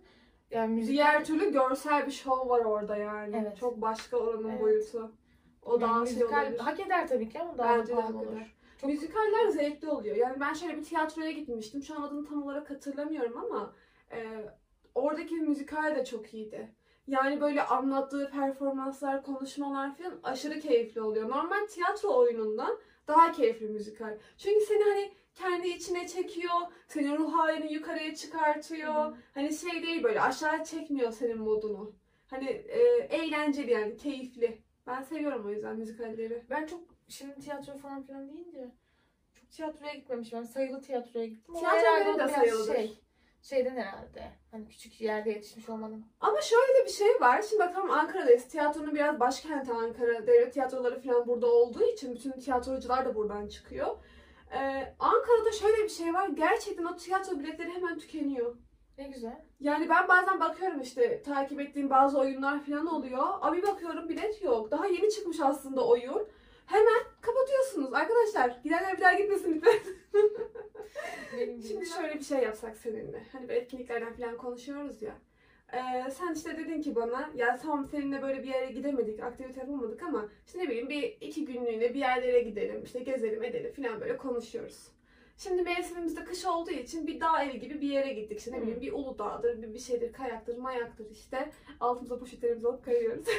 [0.51, 3.37] Yani müzik Diğer türlü görsel bir şov var orada yani.
[3.43, 3.57] Evet.
[3.57, 4.61] Çok başka oranın Evet.
[4.61, 5.13] boyutu.
[5.63, 6.59] O daha yani şey müzikal olabilir.
[6.59, 8.33] hak eder tabii ki ama daha Bence pahalı olur.
[8.33, 8.55] eder.
[8.81, 10.17] Çok- Müzikaller zevkli oluyor.
[10.17, 11.83] Yani ben şöyle bir tiyatroya gitmiştim.
[11.83, 13.75] Şu an adını tam olarak hatırlamıyorum ama
[14.13, 14.27] e,
[14.95, 16.69] oradaki müzikal de çok iyiydi.
[17.07, 21.29] Yani böyle anlattığı performanslar, konuşmalar falan aşırı keyifli oluyor.
[21.29, 22.79] Normal tiyatro oyunundan
[23.09, 24.19] daha keyifli müzikal.
[24.39, 26.55] Çünkü seni hani kendi içine çekiyor,
[26.89, 28.95] senin ruh halini yukarıya çıkartıyor.
[28.95, 29.15] Hı.
[29.35, 31.93] Hani şey değil böyle aşağı çekmiyor senin modunu.
[32.27, 32.81] Hani e,
[33.11, 34.63] eğlenceli yani keyifli.
[34.87, 36.45] Ben seviyorum o yüzden müzikalleri.
[36.51, 38.71] Ben çok şimdi tiyatro falan filan deyince
[39.35, 40.39] çok tiyatroya gitmemişim.
[40.39, 41.55] Ben sayılı tiyatroya gittim.
[41.55, 42.75] Tiyatro benim de biraz sayılıdır.
[42.75, 42.99] Şey,
[43.43, 44.33] şeyden herhalde.
[44.51, 46.05] Hani küçük yerde yetişmiş olmanın.
[46.21, 47.43] Ama şöyle de bir şey var.
[47.43, 48.49] Şimdi bak tamam Ankara'dayız.
[48.49, 50.27] Tiyatronun biraz başkenti Ankara.
[50.27, 53.97] Devlet tiyatroları falan burada olduğu için bütün tiyatrocular da buradan çıkıyor.
[54.53, 56.29] Ee, Ankara'da şöyle bir şey var.
[56.29, 58.57] Gerçekten o tiyatro biletleri hemen tükeniyor.
[58.99, 59.45] Ne güzel.
[59.61, 63.27] Yani ben bazen bakıyorum işte takip ettiğim bazı oyunlar falan oluyor.
[63.41, 64.71] Abi bakıyorum bilet yok.
[64.71, 66.29] Daha yeni çıkmış aslında oyun.
[66.67, 67.93] Hemen kapatıyorsunuz.
[67.93, 69.81] Arkadaşlar gidenler bir daha gitmesin lütfen.
[71.39, 71.63] Benim.
[71.63, 73.23] Şimdi şöyle bir şey yapsak seninle.
[73.33, 75.15] Hani böyle etkinliklerden falan konuşuyoruz ya.
[75.73, 80.03] Ee, sen işte dedin ki bana ya tamam seninle böyle bir yere gidemedik, aktivite yapamadık
[80.03, 84.17] ama işte ne bileyim bir iki günlüğüne bir yerlere gidelim, işte gezelim edelim falan böyle
[84.17, 84.89] konuşuyoruz.
[85.39, 88.39] Şimdi mevsimimizde kış olduğu için bir dağ evi gibi bir yere gittik.
[88.39, 91.51] İşte ne bileyim bir Uludağ'dır, bir, bir şeydir, kayaktır, mayaktır işte.
[91.81, 93.27] Altımıza poşetlerimizi alıp kayıyoruz.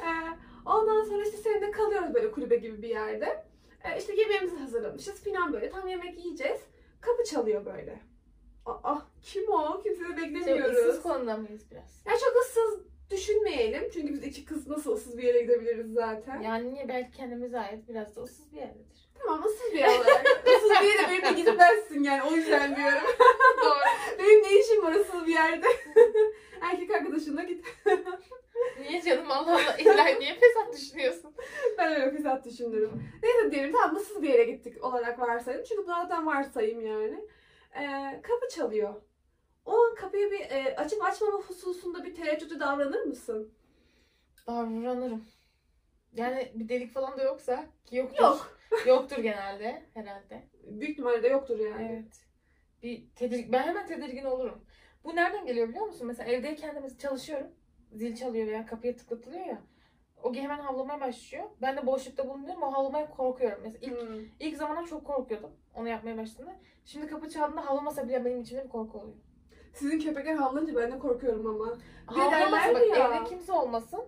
[0.00, 3.44] Ee, ondan sonra işte seninle kalıyoruz böyle kulübe gibi bir yerde.
[3.84, 5.70] Ee, işte yemeğimizi hazırlamışız falan böyle.
[5.70, 6.60] Tam yemek yiyeceğiz.
[7.00, 8.00] Kapı çalıyor böyle.
[8.66, 9.82] Aa, kim o?
[9.82, 10.76] Kimse de beklemiyoruz.
[10.76, 12.02] ıssız konuda mıyız biraz?
[12.06, 13.90] ya çok ıssız düşünmeyelim.
[13.94, 16.40] Çünkü biz iki kız nasıl ıssız bir yere gidebiliriz zaten.
[16.40, 19.10] Yani niye belki kendimize ait biraz da ıssız bir yerdedir.
[19.18, 20.26] Tamam ıssız bir yer olarak.
[20.56, 23.08] ıssız bir yere benimle gidemezsin yani o yüzden diyorum.
[23.64, 24.18] Doğru.
[24.18, 25.66] Benim ne işim var ıssız bir yerde?
[26.60, 27.66] Erkek arkadaşınla git.
[28.80, 31.34] Niye canım Allah Allah illa niye fesat düşünüyorsun?
[31.78, 33.02] Ben öyle fesat düşünürüm.
[33.22, 35.64] Neyse diyelim tamam ıssız bir yere gittik olarak varsayalım.
[35.64, 37.24] Çünkü bu zaten varsayım yani.
[37.74, 38.94] Ee, kapı çalıyor.
[39.64, 43.54] O an kapıyı bir e, açıp açmama hususunda bir tereddütlü davranır mısın?
[44.46, 45.24] Davranırım.
[46.12, 48.22] Yani bir delik falan da yoksa ki yoktur.
[48.22, 48.56] Yok.
[48.86, 50.48] Yoktur genelde herhalde.
[50.64, 51.92] Büyük ihtimalle de yoktur yani.
[51.92, 52.20] Evet.
[52.82, 54.64] Bir tedir ben hemen tedirgin olurum.
[55.04, 56.06] Bu nereden geliyor biliyor musun?
[56.06, 57.46] Mesela evdeyken de mesela çalışıyorum.
[57.92, 59.58] Zil çalıyor veya kapıya tıklatılıyor ya.
[60.22, 61.44] O hemen havlamaya başlıyor.
[61.62, 62.62] Ben de boşlukta bulunuyorum.
[62.62, 63.58] O havlamaya korkuyorum.
[63.62, 64.24] Mesela ilk, Hmm.
[64.40, 65.50] ilk zamanlar çok korkuyordum.
[65.74, 66.56] Onu yapmaya başladığımda.
[66.84, 69.16] Şimdi kapı çaldığında havlamasa bile benim içimde bir korku oluyor.
[69.74, 71.78] Sizin köpekler havlayınca ben de korkuyorum ama.
[72.06, 73.08] Havlamasın bak ya.
[73.08, 74.00] evde kimse olmasın.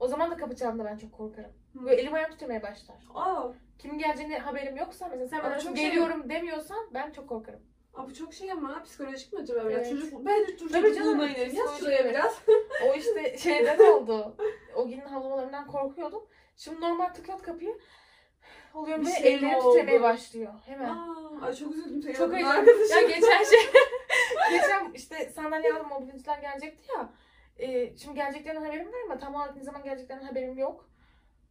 [0.00, 1.50] O zaman da kapı çaldığında ben çok korkarım.
[1.72, 1.86] Hmm.
[1.86, 2.96] Böyle elim ayağım titremeye başlar.
[3.14, 7.60] Aa, Kim geleceğine haberim yoksa mesela sen bana şey- geliyorum demiyorsan ben çok korkarım.
[7.94, 9.86] Aa, bu çok şey ama psikolojik mi acaba biraz?
[9.86, 9.90] Evet.
[9.90, 11.56] Çocuk, bence dur Tabii çocukluğuna canım, inelim.
[11.56, 12.10] Yaz şuraya evet.
[12.14, 12.40] biraz.
[12.88, 14.36] O işte şeyden oldu.
[14.76, 16.22] O günün havlamalarından korkuyordum.
[16.56, 17.78] Şimdi normal tıklat kapıyı.
[18.74, 19.72] Oluyorum Bir ve şey mi ellerim oldu?
[19.72, 20.52] titremeye başlıyor.
[20.66, 20.88] Hemen.
[20.88, 22.14] Aa, ay çok üzüldüm seni.
[22.14, 22.58] Çok heyecanlı.
[22.58, 22.96] arkadaşım.
[22.96, 23.58] Ya geçen şey,
[24.50, 27.12] geçen işte sandalye aldım mobilyacılar gelecekti ya.
[27.58, 30.90] Ee, şimdi geleceklerinden haberim var ama tam olarak ne zaman geleceklerinden haberim yok.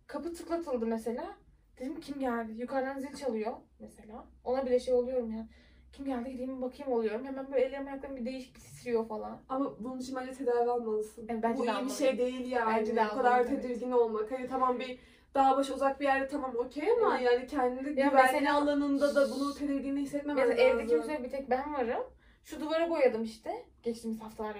[0.07, 1.35] Kapı tıklatıldı mesela.
[1.79, 2.51] Dedim kim geldi?
[2.51, 4.25] Yukarıdan zil çalıyor mesela.
[4.43, 5.47] Ona bile şey oluyorum ya.
[5.93, 7.25] Kim geldi gideyim bakayım oluyorum.
[7.25, 9.41] Hemen böyle ellerim ayaklarım bir değişik bir titriyor falan.
[9.49, 11.25] Ama bunun için bence tedavi almalısın.
[11.29, 12.75] Evet, bence Bu iyi bir şey değil yani.
[12.79, 13.61] Bence de Bu kadar almalıyım, evet.
[13.63, 14.31] tedirgin olmak.
[14.31, 14.99] Hani tamam bir
[15.35, 17.31] dağ başı uzak bir yerde tamam okey ama Evet.
[17.31, 20.79] yani kendini Ya güvenli mesela- alanında da bunu tedirginliği hissetmemen Mesela lazım.
[20.79, 22.03] evde kimse bir tek ben varım.
[22.43, 23.65] Şu duvara boyadım işte.
[23.83, 24.57] Geçtiğimiz haftalar,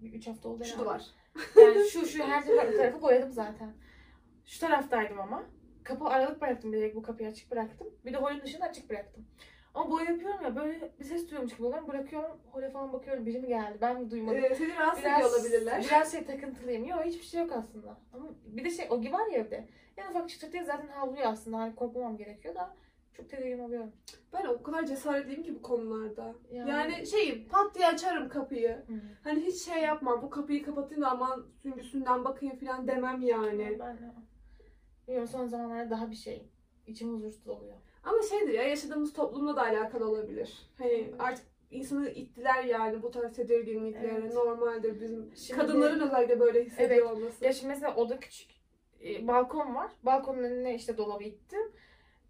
[0.00, 0.84] bir üç hafta oldu Şu herhalde.
[0.84, 1.02] duvar.
[1.56, 3.72] Yani şu şu her tarafı boyadım zaten.
[4.46, 5.42] Şu taraftaydım ama.
[5.84, 7.86] Kapı aralık bıraktım direkt bu kapıyı açık bıraktım.
[8.04, 9.26] Bir de holün dışını açık bıraktım.
[9.74, 11.88] Ama boya yapıyorum ya böyle bir ses duyuyormuş gibi oluyorum.
[11.88, 14.44] Bırakıyorum hole falan bakıyorum biri mi geldi ben mi duymadım.
[14.44, 15.84] Ee, seni rahatsız ediyor olabilirler.
[15.90, 16.84] Biraz şey takıntılıyım.
[16.84, 17.96] Yok hiçbir şey yok aslında.
[18.14, 19.68] Ama bir de şey o gibi var ya evde.
[19.96, 21.58] En ufak çıtırtıya zaten havlıyor aslında.
[21.58, 22.74] Hani korkmamam gerekiyor da
[23.14, 23.92] çok tedirgin oluyorum.
[24.32, 26.34] Ben o kadar cesaretliyim ki bu konularda.
[26.52, 28.70] Yani- Yani, şey pat diye açarım kapıyı.
[28.70, 28.92] Hı.
[29.24, 30.22] Hani hiç şey yapmam.
[30.22, 33.76] Bu kapıyı kapatayım da aman süngüsünden bakayım falan demem yani.
[33.80, 34.02] Ben de.
[35.06, 36.48] Bilmiyorum son zamanlarda daha bir şey.
[36.86, 37.76] İçim huzursuz oluyor.
[38.04, 40.58] Ama şeydir ya yaşadığımız toplumla da alakalı olabilir.
[40.78, 44.18] Hani artık insanı ittiler yani bu tarz tedirginliklere.
[44.20, 44.34] Evet.
[44.34, 47.44] Normaldir bizim Şimdi- kadınların özellikle böyle hissediyor olması.
[47.44, 48.50] Ya şimdi mesela oda küçük.
[49.04, 49.90] e, balkon var.
[50.02, 51.72] Balkonun önüne işte dolabı ittim.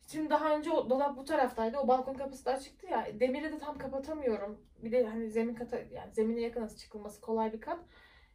[0.08, 1.78] Şimdi daha önce o dolap bu taraftaydı.
[1.78, 3.06] O balkon kapısı da açıktı ya.
[3.20, 4.58] Demiri de tam kapatamıyorum.
[4.82, 7.78] Bir de hani zemin kata yani zemine yakınız çıkılması kolay bir kat.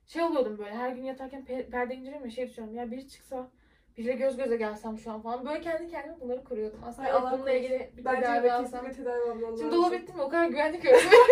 [0.05, 3.51] Şey oluyordum böyle her gün yatarken pe- perde indiriyorum ya şey düşünüyorum ya biri çıksa
[3.97, 5.45] biriyle göz göze gelsem şu an falan.
[5.45, 6.79] Böyle kendi kendime bunları kuruyordum.
[6.85, 8.85] Aslında Ay, bununla ilgili bir Bence tedavi alsam.
[8.85, 11.11] kesinlikle tedavi alman Şimdi dolap ettim o kadar güvenlik öğretmeni.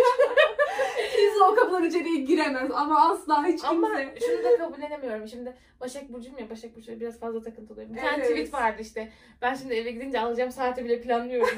[1.15, 4.25] Kimse o kapıların içeriye giremez ama asla hiç Ama kimse.
[4.25, 5.27] şunu da kabullenemiyorum.
[5.27, 6.49] Şimdi Başak Burcu'yum ya.
[6.49, 7.93] Başak Burcu'ya biraz fazla takıntılıyım.
[7.93, 8.29] Bir tane Evet.
[8.29, 9.09] tweet vardı işte.
[9.41, 11.57] Ben şimdi eve gidince alacağım saati bile planlıyorum.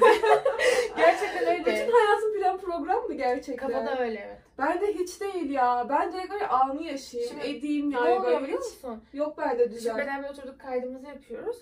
[1.40, 1.82] Gerçekten öyle.
[1.86, 3.56] Bütün hayatın plan program mı gerçekten?
[3.72, 4.38] Kafada öyle evet.
[4.58, 5.86] Ben de hiç değil ya.
[5.88, 8.66] Ben direkt böyle anı yaşayayım, Şimdi edeyim Ne yani oluyor böyle biliyor hiç.
[8.72, 9.02] musun?
[9.12, 9.96] Yok bende Şimdi düzen.
[9.98, 11.56] beraber oturduk kaydımızı yapıyoruz.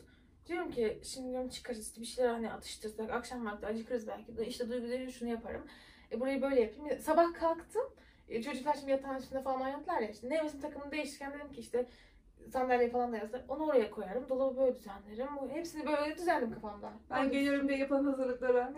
[0.47, 4.47] Diyorum ki şimdi diyorum çıkarız işte bir şeyler hani atıştırsak akşam vakti acıkırız belki de
[4.47, 5.63] işte duygu derin şunu yaparım.
[6.13, 7.01] E burayı böyle yapayım.
[7.01, 7.83] Sabah kalktım.
[8.29, 10.31] E, çocuklar şimdi yatağın üstünde falan oynadılar ya işte.
[10.31, 11.87] Nevresim takımını değiştirirken dedim ki işte
[12.53, 13.43] sandalye falan da yazılır.
[13.49, 14.29] Onu oraya koyarım.
[14.29, 15.29] Dolabı böyle düzenlerim.
[15.51, 16.93] Hepsini böyle düzenledim kafamda.
[17.11, 18.73] Ben geliyorum diye yapan hazırlıklara.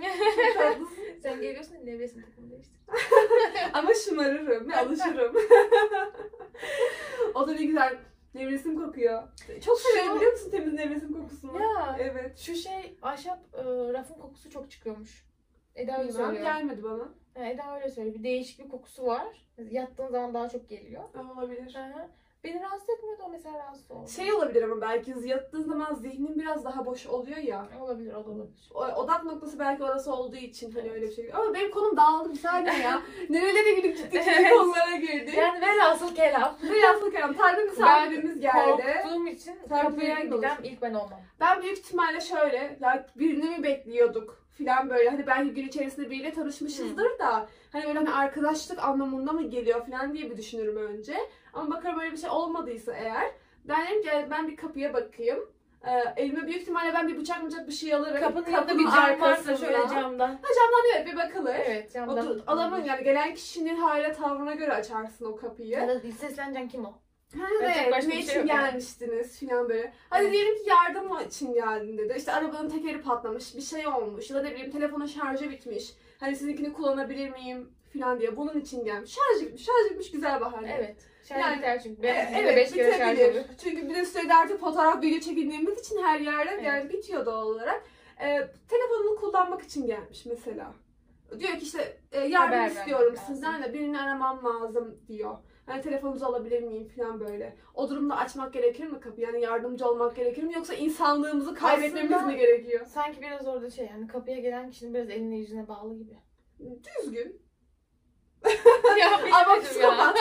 [1.23, 2.77] Sen geliyorsun nevresim takımı değiştir.
[3.73, 5.37] Ama şımarırım ve alışırım.
[7.35, 7.97] o da ne güzel
[8.35, 9.23] nevresim kokuyor.
[9.65, 11.61] Çok severim Şu- biliyor musun temiz nevresim kokusunu?
[11.63, 12.39] Ya Evet.
[12.39, 15.27] şu şey ahşap e, rafın kokusu çok çıkıyormuş.
[15.75, 16.45] Eda öyle Bilmem, söylüyor.
[16.45, 17.09] gelmedi bana.
[17.35, 18.15] Ha, Eda öyle söylüyor.
[18.19, 19.49] Bir değişik bir kokusu var.
[19.71, 21.03] Yattığın zaman daha çok geliyor.
[21.37, 21.75] Olabilir.
[21.75, 22.09] Hı hı.
[22.47, 24.09] Beni rahatsız etmiyordu o mesela rahatsız oldu.
[24.09, 27.69] Şey olabilir ama belki yattığın zaman zihnin biraz daha boş oluyor ya.
[27.81, 28.71] Olabilir o da olabilir.
[28.75, 31.31] O- Odak noktası belki orası olduğu için hani öyle bir şey.
[31.35, 33.03] Ama benim konum dağıldı bir saniye ya.
[33.31, 34.37] Nerelere gidip gittik Evet.
[34.41, 34.53] evet.
[34.53, 35.37] konulara girdik.
[35.39, 36.57] Yani velhasıl kelam.
[36.71, 37.35] Ve yazlık kelam.
[37.35, 38.83] Tarih misafirimiz geldi.
[39.03, 41.21] Korktuğum için Sen kapıya giden ilk ben olmam.
[41.41, 45.11] Ben büyük ihtimalle şöyle, ya birini mi bekliyorduk filan böyle.
[45.11, 50.15] Hani belki gün içerisinde biriyle tanışmışızdır da hani böyle hani arkadaşlık anlamında mı geliyor filan
[50.15, 51.17] diye bir düşünürüm önce.
[51.53, 53.31] Ama bakarım öyle bir şey olmadıysa eğer.
[53.65, 55.49] Ben dedim ki ben bir kapıya bakayım.
[55.87, 58.21] Ee, elime büyük ihtimalle ben bir bıçak bıçak bir şey alırım.
[58.21, 60.29] Kapının yanında bir cam varsa şöyle camdan.
[60.29, 61.55] Ha camdan evet bir bakılır.
[61.55, 62.27] Evet camdan.
[62.27, 65.69] du- adamın yani gelen kişinin hale tavrına göre açarsın o kapıyı.
[65.69, 66.95] Ya da sesleneceksin kim o?
[67.35, 69.93] Evet, ne bir için şey gelmiştiniz filan böyle.
[70.11, 70.33] Hadi Evet.
[70.33, 72.15] diyelim ki yardım için geldin dedi.
[72.17, 75.95] İşte arabanın tekeri patlamış, bir şey olmuş ya da ne bileyim telefonun şarjı bitmiş.
[76.21, 79.15] Hani sizinkini kullanabilir miyim filan diye bunun için gelmiş.
[79.15, 80.75] Şarj bitmiş, şarj bitmiş güzel bahane.
[80.79, 80.97] Evet.
[81.29, 82.03] Şarj Yani- biter çünkü.
[82.03, 83.45] E, Ben evet, evet, beş kere şarj oluyor.
[83.65, 86.65] Çünkü bir de sürekli artık fotoğraf video çekindiğimiz için her yerde Evet.
[86.65, 87.83] yani bitiyor doğal olarak.
[88.21, 90.73] E, telefonunu kullanmak için gelmiş mesela.
[91.39, 95.37] Diyor ki işte e, yardım Haber istiyorum sizden de birini aramam lazım diyor.
[95.67, 97.57] Hani telefonunuzu alabilir miyim falan böyle.
[97.75, 99.27] O durumda açmak gerekir mi kapıyı?
[99.27, 100.55] Yani yardımcı olmak gerekir mi?
[100.55, 102.87] Yoksa insanlığımızı kaybetmemiz Aslında- mi gerekiyor?
[102.87, 106.19] Sanki biraz orada şey yani kapıya gelen kişinin biraz eline yüzüne bağlı gibi.
[106.61, 107.43] Düzgün.
[109.01, 110.17] ya Ama psikopat.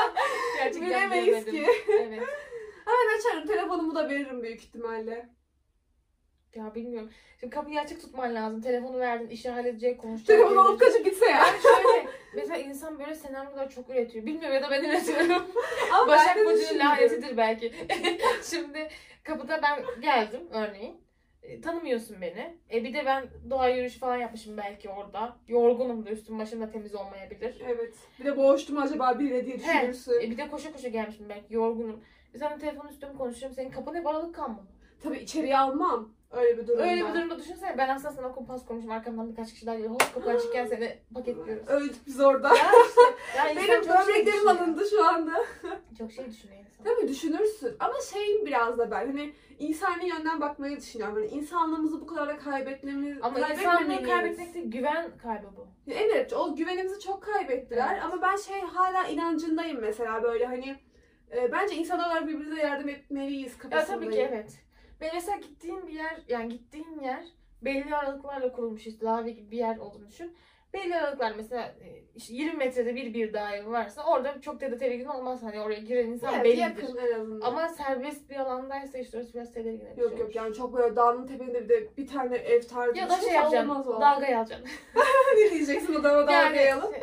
[0.56, 1.52] Gerçekten Bilemeyiz bilemedim.
[1.52, 1.66] ki.
[1.92, 2.22] Evet.
[2.84, 3.46] Hemen açarım.
[3.46, 5.28] Telefonumu da veririm büyük ihtimalle.
[6.54, 7.10] Ya bilmiyorum.
[7.40, 8.60] Şimdi kapıyı açık tutman lazım.
[8.60, 10.26] Telefonu verdin, işi halledecek, konuşacak.
[10.26, 11.38] Telefonu alıp kaçıp gitse ya.
[11.38, 14.26] Yani şöyle, mesela insan böyle senaryolar çok üretiyor.
[14.26, 15.42] Bilmiyorum ya da ben üretiyorum.
[15.92, 17.72] Ama Başak Burcu'nun lanetidir belki.
[18.50, 18.88] Şimdi
[19.24, 21.00] kapıda ben geldim örneğin.
[21.42, 22.58] E, tanımıyorsun beni.
[22.72, 25.36] E bir de ben doğa yürüyüşü falan yapmışım belki orada.
[25.48, 27.62] Yorgunum da üstüm başım da temiz olmayabilir.
[27.66, 27.94] Evet.
[28.20, 30.20] Bir de boğuştum acaba biriyle diye düşünürsün.
[30.20, 32.04] E bir de koşa koşa gelmişim belki yorgunum.
[32.34, 33.54] E sen telefon üstüme konuşuyorum.
[33.56, 34.66] Senin kapı ne aralık kalmadı.
[35.02, 36.19] Tabii içeriye almam.
[36.30, 36.82] Öyle bir durumda.
[36.82, 39.90] Öyle bir durumda düşünsene ben aslında sana kumpas konuşayım arkamdan birkaç kişi daha geliyor.
[39.92, 41.68] Hop kapı açıkken seni paketliyoruz.
[41.68, 42.48] Öldük biz orada.
[42.48, 43.00] ya işte.
[43.38, 44.56] Ya insan Benim çok şey böbreklerim düşünüyor.
[44.60, 45.32] alındı şu anda.
[45.98, 46.84] Çok şey düşünüyor insan.
[46.84, 47.76] Tabii düşünürsün.
[47.80, 51.14] Ama şeyim biraz da ben hani insani yönden bakmayı düşünüyorum.
[51.16, 55.66] Hani insanlığımızı bu kadar da kaybetmemiz, Ama insanlığı kaybetmek de güven kaybı bu.
[55.92, 58.04] Evet o güvenimizi çok kaybettiler Evet.
[58.04, 60.76] ama ben şey hala inancındayım mesela böyle hani
[61.36, 64.04] e, bence insan olarak birbirimize yardım etmeliyiz Ya kafasındayım.
[64.04, 64.58] tabii ki evet.
[65.00, 67.24] Ve mesela gittiğin bir yer, yani gittiğin yer
[67.62, 70.36] belli aralıklarla kurulmuş işte lavi gibi bir yer olduğunu düşün.
[70.74, 75.04] Belli aralıklar mesela e, işte 20 metrede bir bir daire varsa orada çok da tedirgin
[75.04, 75.42] olmaz.
[75.42, 76.60] Hani oraya giren insan Evet, bellidir.
[76.62, 77.46] yakın en azından.
[77.46, 81.26] Ama serbest bir alandaysa işte orası biraz tedirgin edici Yok yok yani çok böyle dağın
[81.26, 83.92] tepesinde bir de bir tane ev tarzı Ya bir da şey yapacaksın, olmaz o.
[84.00, 84.68] dalga alacaksın.
[85.36, 86.92] ne diyeceksin adama dalgayalım.
[86.94, 87.02] şey,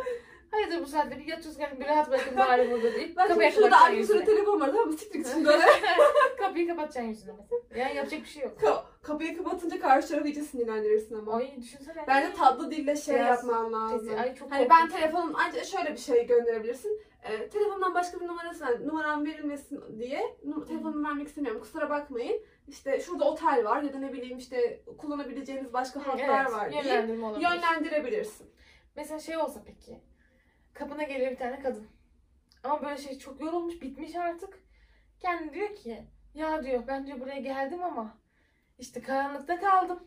[0.51, 3.55] Hayırdır bu saatte bir yatıyoruz kendini bir rahat bırakın bari burada deyip Bak kapıyı şimdi
[3.63, 4.25] şurada kapatacaksın aynı yüzüne.
[4.35, 4.97] telefon var tamam mı?
[4.97, 5.49] Siktir git şimdi
[6.39, 7.83] kapıyı kapatacaksın yüzüne mesela.
[7.83, 8.61] Yani yapacak bir şey yok.
[8.61, 11.33] Ka- kapıyı kapatınca karşı tarafı iyice sinirlendirirsin ama.
[11.33, 12.03] Ay düşünsene.
[12.07, 14.09] Bence tatlı dille şey Biraz yapman lazım.
[14.19, 15.01] Ay çok Hani ben korkunç.
[15.01, 17.01] telefonum ancak şöyle bir şey gönderebilirsin.
[17.23, 18.87] Ee, telefondan başka bir numarası var.
[18.87, 21.61] Numaram verilmesin diye nu- telefonumu vermek istemiyorum.
[21.61, 22.41] Kusura bakmayın.
[22.67, 26.81] İşte şurada otel var ya da ne bileyim işte kullanabileceğiniz başka hatlar Evet, var diye
[26.83, 27.47] Yönlendirme olabilir.
[27.49, 28.47] yönlendirebilirsin.
[28.95, 29.99] Mesela şey olsa peki.
[30.79, 31.87] Kapına geliyor bir tane kadın.
[32.63, 34.59] Ama böyle şey çok yorulmuş, bitmiş artık.
[35.19, 38.17] Kendi diyor ki, ya diyor ben diyor buraya geldim ama
[38.79, 40.03] işte karanlıkta kaldım.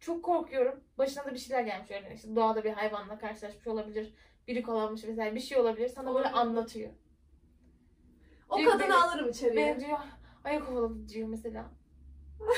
[0.00, 0.84] Çok korkuyorum.
[0.98, 2.14] Başına da bir şeyler gelmiş öyle.
[2.14, 4.14] İşte doğada bir hayvanla karşılaşmış olabilir.
[4.48, 5.88] Biri kolanmış vesaire bir şey olabilir.
[5.88, 6.90] Sana böyle anlatıyor.
[8.48, 9.66] O Diyor, kadını beni- alırım içeriye.
[9.66, 9.98] Ben diyor
[10.44, 11.70] ayı kovaladı diyor mesela.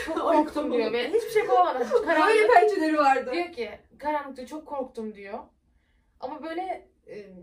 [0.07, 0.93] Çok korktum diyor.
[0.93, 1.89] Ben hiçbir şey kovamadım.
[1.93, 3.31] Böyle Karanlık, pençeleri vardı.
[3.33, 5.39] diyor ki karanlıkta çok korktum diyor.
[6.21, 6.92] Ama böyle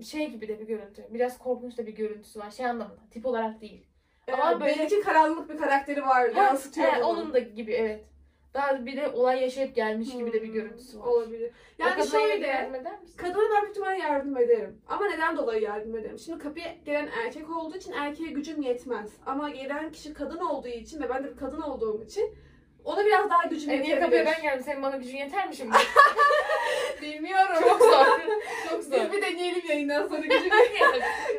[0.03, 1.07] şey gibi de bir görüntü.
[1.09, 2.51] Biraz korkunç da bir görüntüsü var.
[2.51, 2.99] Şey anlamında.
[3.11, 3.85] Tip olarak değil.
[4.27, 6.29] Ee, Ama böyle- belli ki karanlık bir karakteri var.
[6.29, 7.05] Yansıtıyor He, bunu.
[7.05, 8.05] onun da gibi evet.
[8.53, 11.05] Daha bir de olay yaşayıp gelmiş gibi de bir Hmm, görüntüsü var.
[11.07, 11.51] Olabilir.
[11.79, 12.71] Yani şöyle?
[13.17, 14.81] Kadına ben büyük ihtimalle yardım ederim.
[14.87, 16.19] Ama neden dolayı yardım ederim?
[16.19, 19.11] Şimdi kapıya gelen erkek olduğu için erkeğe gücüm yetmez.
[19.25, 22.35] Ama gelen kişi kadın olduğu için ve ben de bir kadın olduğum için
[22.83, 24.01] ona biraz daha gücüm E, niye yetebilir.
[24.01, 24.63] kapıya ben geldim?
[24.65, 25.75] Senin bana gücün yeter mi şimdi?
[27.01, 27.55] Bilmiyorum.
[27.59, 28.05] Çok zor.
[28.69, 28.91] Çok zor.
[28.91, 30.51] Biz bir deneyelim yayından sonra gücüm,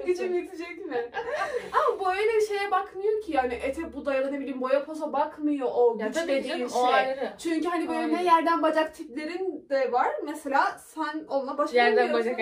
[0.07, 1.11] gücüm yetecek mi?
[1.73, 5.13] Ama bu öyle şeye bakmıyor ki yani ete buda ya da ne bileyim boya posa
[5.13, 6.81] bakmıyor o güç tabii dediğin canım şey.
[6.81, 7.33] o ayrı.
[7.39, 8.17] Çünkü hani böyle Aynen.
[8.17, 10.09] ne yerden bacak tiplerin de var.
[10.25, 12.39] Mesela sen onunla başka Yerden bacak,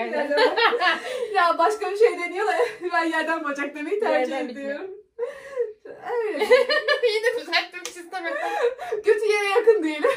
[1.34, 2.52] ya başka bir şey deniyor da
[2.92, 4.62] ben yerden bacak demeyi tercih Yerden bitme.
[4.62, 4.90] ediyorum.
[5.84, 6.44] Öyle.
[7.14, 8.38] Yine düzelttim istemedim.
[9.04, 10.10] Kötü yere yakın diyelim.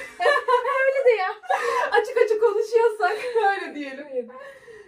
[0.80, 1.28] Öyle de ya.
[1.92, 3.18] açık açık konuşuyorsak
[3.52, 4.08] öyle diyelim.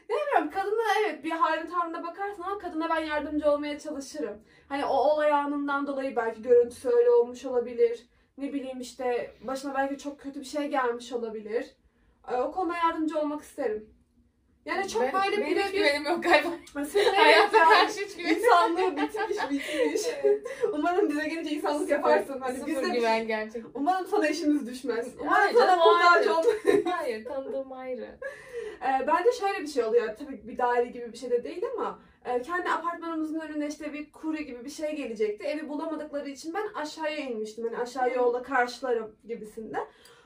[0.10, 4.38] Bilmiyorum kadına evet bir halin tavrına bakarsan ama kadına ben yardımcı olmaya çalışırım.
[4.70, 8.04] Hani o olay anından dolayı belki görüntüsü öyle olmuş olabilir.
[8.38, 11.66] Ne bileyim işte başına belki çok kötü bir şey gelmiş olabilir.
[12.32, 13.90] Ee, O konuda yardımcı olmak isterim.
[14.66, 16.50] Yani çok Ben- böyle benim hiç güvenim yok galiba.
[16.76, 20.02] mesela Hayata yani karşı hiç güvenim insanlığı bitmiş bitmiş.
[20.74, 22.40] Umarım bize gelince insanlık yaparsın.
[22.42, 23.72] Hani Sıfır biz de güven gerçekten.
[23.74, 25.08] Umarım sana işimiz düşmez.
[25.20, 26.46] Umarım Hayır sana muhtaç olmaz.
[26.86, 28.18] Hayır tanıdığım ayrı.
[28.82, 30.16] Ee, bence şöyle bir şey oluyor.
[30.20, 34.42] Tabii bir daire gibi bir şey de değil ama kendi apartmanımızın önüne işte bir kurye
[34.42, 35.46] gibi bir şey gelecekti.
[35.46, 37.66] Evi bulamadıkları için ben aşağıya inmiştim.
[37.66, 39.78] Hani aşağı yolda karşılarım gibisinde.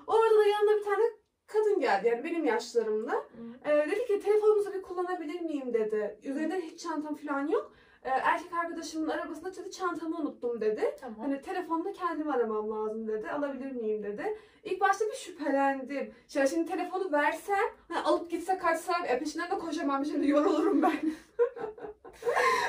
[0.07, 1.03] Orada da yanına bir tane
[1.47, 2.07] kadın geldi.
[2.07, 3.23] Yani benim yaşlarımda.
[3.65, 6.19] Ee, dedi ki telefonunuzu bir kullanabilir miyim dedi.
[6.23, 7.73] Üzerinde hiç çantam falan yok.
[8.03, 10.95] Ee, erkek arkadaşımın arabasında dedi çantamı unuttum dedi.
[11.01, 11.19] Tamam.
[11.19, 13.29] Hani telefonla kendim aramam lazım dedi.
[13.29, 14.38] Alabilir miyim dedi.
[14.63, 16.13] İlk başta bir şüphelendim.
[16.27, 20.05] Şimdi, şimdi telefonu versem, hani alıp gitse kaçsam, e, peşinden de koşamam.
[20.05, 20.97] Şimdi yorulurum ben.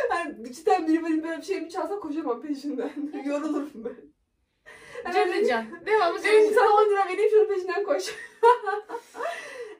[0.08, 2.92] hani cidden biri benim böyle bir şeyimi çalsa koşamam peşinden.
[3.24, 3.96] yorulurum ben.
[5.12, 5.66] Canı can.
[5.86, 6.62] Devamlı Senin canı can.
[6.62, 8.04] sana 10 lira vereyim şunun peşinden koş.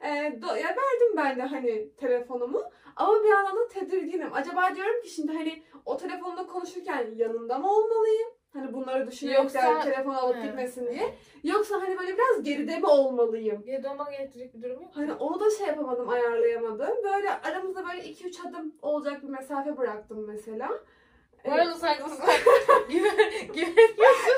[0.03, 0.07] e,
[0.41, 2.63] do- ya verdim ben de hani telefonumu.
[2.95, 4.33] Ama bir yandan da tedirginim.
[4.33, 8.29] Acaba diyorum ki şimdi hani o telefonla konuşurken yanında mı olmalıyım?
[8.53, 10.41] Hani bunları düşünüyorum Yoksa- yani telefon alıp He.
[10.41, 11.15] gitmesin diye.
[11.43, 13.63] Yoksa hani böyle biraz geride mi olmalıyım?
[13.67, 14.91] De olmalı getirecek bir durum yok.
[14.93, 17.03] Hani onu da şey yapamadım, ayarlayamadım.
[17.03, 20.69] Böyle aramızda böyle 2-3 adım olacak bir mesafe bıraktım mesela.
[21.45, 22.27] Bu arada saygısızlar.
[22.89, 23.75] Güven, güven.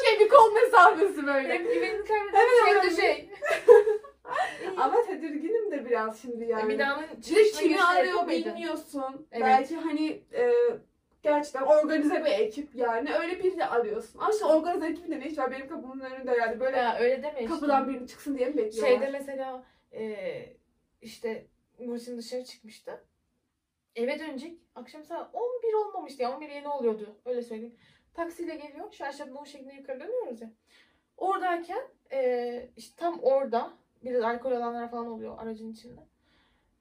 [0.06, 1.54] şey bir kol mesafesi böyle.
[1.54, 3.30] Hep güvenini Evet, şey de şey.
[4.78, 6.80] Ama tedirginim de biraz şimdi yani.
[6.80, 6.86] De
[7.22, 9.28] kimi girişine arıyor bilmiyorsun.
[9.32, 9.46] Evet.
[9.46, 10.54] Belki hani e,
[11.24, 13.14] gerçekten organize bir ekip yani.
[13.14, 14.20] Öyle birini arıyorsun.
[14.20, 16.60] Ama işte organize ekibinde ne iş var benim kapımın önünde yani.
[16.60, 17.54] Böyle Ya öyle deme işte.
[17.54, 18.92] kapıdan birini çıksın diye mi bekliyorlar?
[18.94, 20.16] Şeyde mesela e,
[21.02, 21.46] işte
[21.80, 23.04] Burçin dışarı çıkmıştı.
[23.96, 24.58] Eve dönecek.
[24.76, 26.36] Akşam saat 11 olmamıştı ya.
[26.36, 27.16] 11 yeni oluyordu.
[27.26, 27.76] Öyle söyleyeyim.
[28.14, 28.92] Taksiyle geliyor.
[28.92, 30.52] Şu aşağıdan o şekilde yukarı dönüyoruz ya.
[31.18, 31.82] Oradayken
[32.12, 36.02] e, işte tam orada biraz alkol alanlar falan oluyor aracın içinde.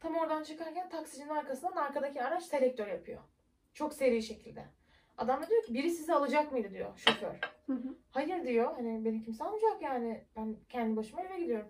[0.01, 3.23] Tam oradan çıkarken taksicinin arkasından arkadaki araç selektör yapıyor.
[3.75, 4.65] Çok seri şekilde.
[5.19, 7.39] Adam da diyor ki biri sizi alacak mıydı diyor şoför.
[7.67, 7.95] Hı hı.
[8.11, 8.75] Hayır diyor.
[8.75, 10.25] Hani beni kimse almayacak yani.
[10.37, 11.69] Ben kendi başıma eve gidiyorum.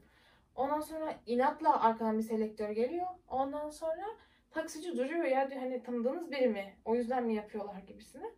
[0.55, 3.07] Ondan sonra inatla arkadan bir selektör geliyor.
[3.29, 4.05] Ondan sonra
[4.51, 6.77] taksici duruyor ya diyor hani tanıdığınız biri mi?
[6.85, 8.31] O yüzden mi yapıyorlar gibisine.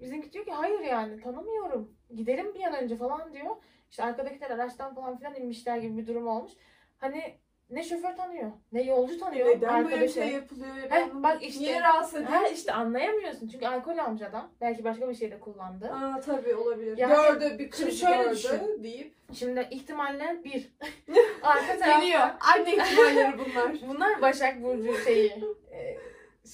[0.00, 1.96] Bizimki diyor ki hayır yani tanımıyorum.
[2.14, 3.56] Gidelim bir an önce falan diyor.
[3.90, 6.52] İşte arkadakiler araçtan falan filan inmişler gibi bir durum olmuş.
[6.98, 7.38] Hani
[7.70, 9.46] ne şoför tanıyor, ne yolcu tanıyor.
[9.46, 10.14] Neden böyle arkadaşı.
[10.14, 10.76] şey yapılıyor?
[10.90, 11.60] Ben bak işte.
[11.60, 12.50] Niye rahatsız ediyor?
[12.54, 14.50] İşte anlayamıyorsun çünkü alkol almış adam.
[14.60, 15.90] Belki başka bir şey de kullandı.
[15.92, 16.98] Aa tabii olabilir.
[16.98, 18.82] Yani- gördü bir Şimdi kız şöyle gördü düşün.
[18.82, 19.14] deyip.
[19.34, 20.72] Şimdi ihtimaller bir.
[21.42, 22.00] Arka tarafta.
[22.00, 22.20] Geliyor.
[22.54, 23.76] Anne ihtimalleri bunlar.
[23.88, 25.44] Bunlar Başak Burcu şeyi.
[25.72, 25.98] Ee,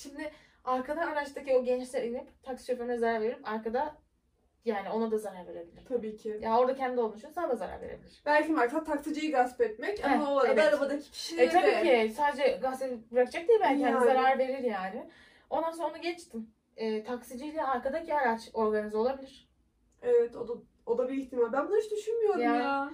[0.03, 0.33] şimdi
[0.65, 3.95] arkada araçtaki o gençler inip taksi şoförüne zarar verip arkada
[4.65, 5.85] yani ona da zarar verebilir.
[5.89, 6.39] tabii ki.
[6.41, 8.23] Ya orada kendi olmuşsun sana da zarar verebilir.
[8.27, 10.75] Belki maksat taksiciyi gasp etmek ama Heh, o arada evet.
[10.75, 12.09] arabadaki kişiye E tabii de.
[12.09, 13.93] ki sadece gazete bırakacak değil belki yani.
[13.93, 14.05] Yani.
[14.05, 15.11] zarar verir yani.
[15.51, 16.51] Ondan sonra onu geçtim.
[16.77, 19.49] Ee, taksiciyle arkadaki araç organize olabilir.
[20.03, 20.53] Evet o da
[20.87, 21.53] o da bir ihtimal.
[21.53, 22.91] Ben bunu hiç düşünmüyorum Ya, ya.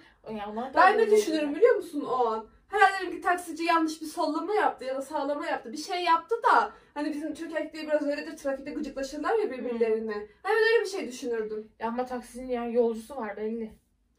[0.49, 2.47] Onlar da Ben ne düşünürüm biliyor musun o an?
[2.71, 5.73] Herhalde dedim ki taksici yanlış bir sollama yaptı ya da sağlama yaptı.
[5.73, 10.13] Bir şey yaptı da hani bizim Türk erkekleri biraz öyledir trafikte gıcıklaşırlar ya birbirlerine.
[10.43, 11.73] Hemen öyle bir şey düşünürdüm.
[11.79, 13.73] Ya ama taksinin yani yolcusu var belli.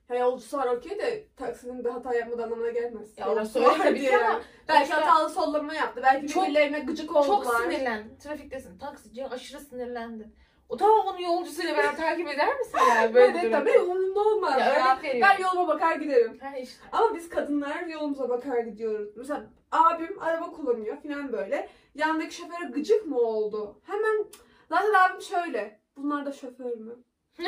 [0.07, 3.17] Ha yolcusu var okey de taksinin de hata yapmadığı anlamına gelmez.
[3.17, 4.41] Ya orası öyle tabii ki ama.
[4.67, 6.01] Belki sonuçta- hatalı sollama yaptı.
[6.03, 7.25] Belki Çok- birbirlerine gıcık oldular.
[7.45, 8.15] Çok sinirlendin.
[8.17, 8.77] Trafiktesin.
[8.77, 10.35] Taksici aşırı sinirlendin.
[10.71, 13.84] O da onu yolcusuyla beraber takip eder misin yani böyle Evet bir tabii durumda?
[13.93, 14.71] umurumda olmaz Ya, ya.
[14.71, 15.21] örnek veriyorum.
[15.39, 16.39] Ben yoluma bakar giderim.
[16.39, 16.84] Ha işte.
[16.91, 19.17] Ama biz kadınlar yolumuza bakar gidiyoruz.
[19.17, 21.69] Mesela abim araba kullanıyor falan böyle.
[21.95, 23.81] Yandaki şoföre gıcık mı oldu?
[23.84, 24.25] Hemen
[24.69, 25.79] zaten abim şöyle.
[25.97, 26.95] Bunlar da şoför mü?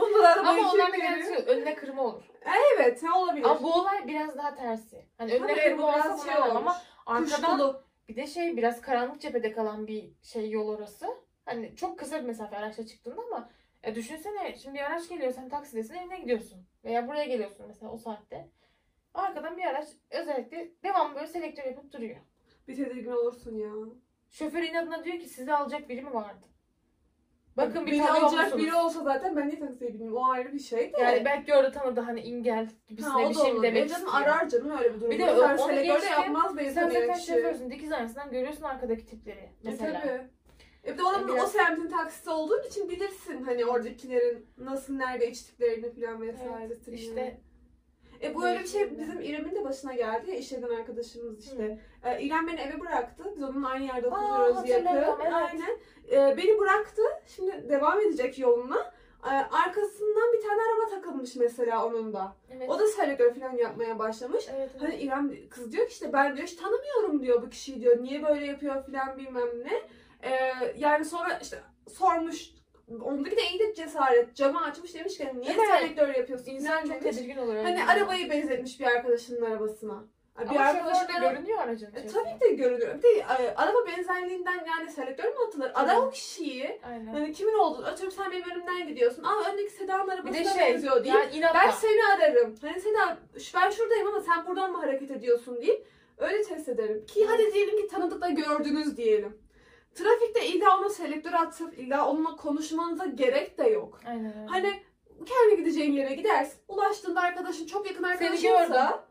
[0.00, 2.22] Bunlar da Ama onların da kendisi önüne kırma olur.
[2.76, 3.44] Evet ne olabilir?
[3.44, 5.06] Ama bu olay biraz daha tersi.
[5.18, 7.82] Hani önüne Tabii, kırma olsa şey ama arkadan Kuşkulu.
[8.08, 11.06] bir de şey biraz karanlık cephede kalan bir şey yol orası.
[11.46, 13.50] Hani çok kısa bir mesafe araçla çıktığında ama
[13.82, 16.66] e düşünsene şimdi araç geliyor sen taksidesin evine gidiyorsun.
[16.84, 18.48] Veya buraya geliyorsun mesela o saatte.
[19.14, 22.16] Arkadan bir araç özellikle devamlı böyle selektör yapıp duruyor.
[22.68, 23.70] Bir tedirgin olursun ya.
[24.30, 26.46] Şoför inadına diyor ki sizi alacak biri mi vardı?
[27.56, 28.62] Bakın bir Beni alacak musunuz?
[28.64, 30.16] biri olsa zaten ben niye taksiye bineyim?
[30.16, 31.00] O ayrı bir şey de.
[31.00, 33.62] Yani belki orada tanıdı hani ingel gibisine ha, o bir da şey mi olur.
[33.62, 34.24] demek E canım istiyor.
[34.26, 35.10] arar canım öyle bir durumda.
[35.14, 36.10] Bir de de onu selektörde geçtim.
[36.12, 37.32] yapmaz Sen zaten şey kişi.
[37.32, 39.98] yapıyorsun dikiz aynasından görüyorsun arkadaki tipleri mesela.
[39.98, 40.35] E, tabii.
[40.86, 45.90] E de oranın Biraz- o semtin taksisi olduğun için bilirsin hani oradakilerin nasıl nerede içtiklerini
[45.90, 46.94] falan vesairesini.
[46.94, 47.40] İşte
[48.22, 51.78] E bu öyle bir şey bizim İrem'in de başına geldi ya iş yerinden arkadaşımız işte.
[52.02, 52.08] Hı.
[52.08, 53.24] E, İrem beni eve bıraktı.
[53.36, 54.86] Biz onunla aynı yerde oturuyoruz yakın.
[54.86, 55.08] evet.
[55.32, 55.78] Aynen.
[56.12, 57.02] E, beni bıraktı.
[57.26, 58.92] Şimdi devam edecek yoluna.
[59.24, 62.36] E, arkasından bir tane araba takılmış mesela onun da.
[62.50, 62.70] evet.
[62.70, 64.44] O da selektör falan yapmaya başlamış.
[64.56, 64.82] evet, evet.
[64.82, 68.02] Hani İrem kız diyor ki işte ben diyor hiç tanımıyorum diyor bu kişiyi diyor.
[68.02, 69.82] Niye böyle yapıyor falan bilmem ne.
[70.26, 71.58] Ee, yani sonra işte
[71.88, 72.56] sormuş.
[73.02, 74.34] Ondaki de iyi de cesaret.
[74.34, 75.68] Camı açmış demiş ki niye Evet.
[75.68, 77.16] selektör yapıyorsun İnsan çok demiş.
[77.16, 77.56] tedirgin olur.
[77.56, 80.04] Hani bir arabayı benzetmiş bir arkadaşının arabasına.
[80.38, 82.12] Yani bir Ama arkadaşın görünüyor aracın e, içerisinde.
[82.22, 82.94] tabii de görünüyor.
[82.98, 85.70] Bir de e, araba benzerliğinden yani selektör mü atılır?
[85.74, 86.80] Ara o kişiyi.
[86.84, 87.06] Aynen.
[87.12, 87.86] Hani kimin olduğunu.
[87.86, 89.22] Atıyorum sen benim önümden gidiyorsun.
[89.24, 91.14] Aa öndeki Seda'nın arabasına de şey, benziyor diye.
[91.14, 91.60] yani inatla.
[91.60, 92.54] Ben seni ararım.
[92.62, 93.18] Hani Seda
[93.54, 95.86] ben şuradayım ama sen buradan mı hareket ediyorsun deyip
[96.18, 97.06] öyle test ederim.
[97.06, 99.38] Ki hadi diyelim ki tanıdıkla gördünüz diyelim.
[99.96, 104.00] Trafikte illa ona selektör atıp illa onunla konuşmanıza gerek de yok.
[104.06, 104.46] Aynen öyle.
[104.46, 104.82] Hani
[105.26, 106.58] kendi gideceğin yere gidersin.
[106.68, 109.05] Ulaştığında arkadaşın çok yakın arkadaşınsa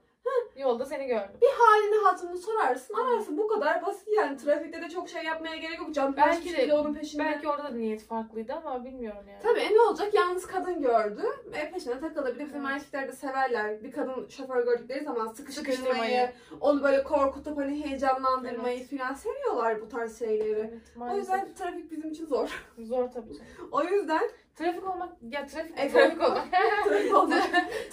[0.55, 1.29] Yolda seni gördüm.
[1.41, 3.37] bir halini hatırını sorarsın ararsın.
[3.37, 4.37] Bu kadar basit yani.
[4.37, 5.93] Trafikte de çok şey yapmaya gerek yok.
[5.93, 7.23] Can Belki de- onun peşinde.
[7.23, 9.39] Belki orada da niyet farklıydı ama bilmiyorum yani.
[9.43, 10.13] Tabii e, ne olacak?
[10.13, 11.21] Yalnız kadın gördü.
[11.53, 12.35] E peşine takıldı.
[12.35, 12.75] Bir de bizim Evet.
[12.75, 13.83] erkekler de severler.
[13.83, 16.31] Bir kadın şoför gördükleri zaman sıkıştırmayı, Sıkıştırmayı.
[16.61, 20.59] onu böyle korkutup hani heyecanlandırmayı falan seviyorlar bu tarz şeyleri.
[20.99, 22.65] Evet, O yüzden trafik bizim için zor.
[22.77, 23.33] Zor tabii.
[23.71, 26.47] O yüzden Trafik olmak, ya trafik, E, trafik olmak.
[26.85, 27.43] trafik olmak,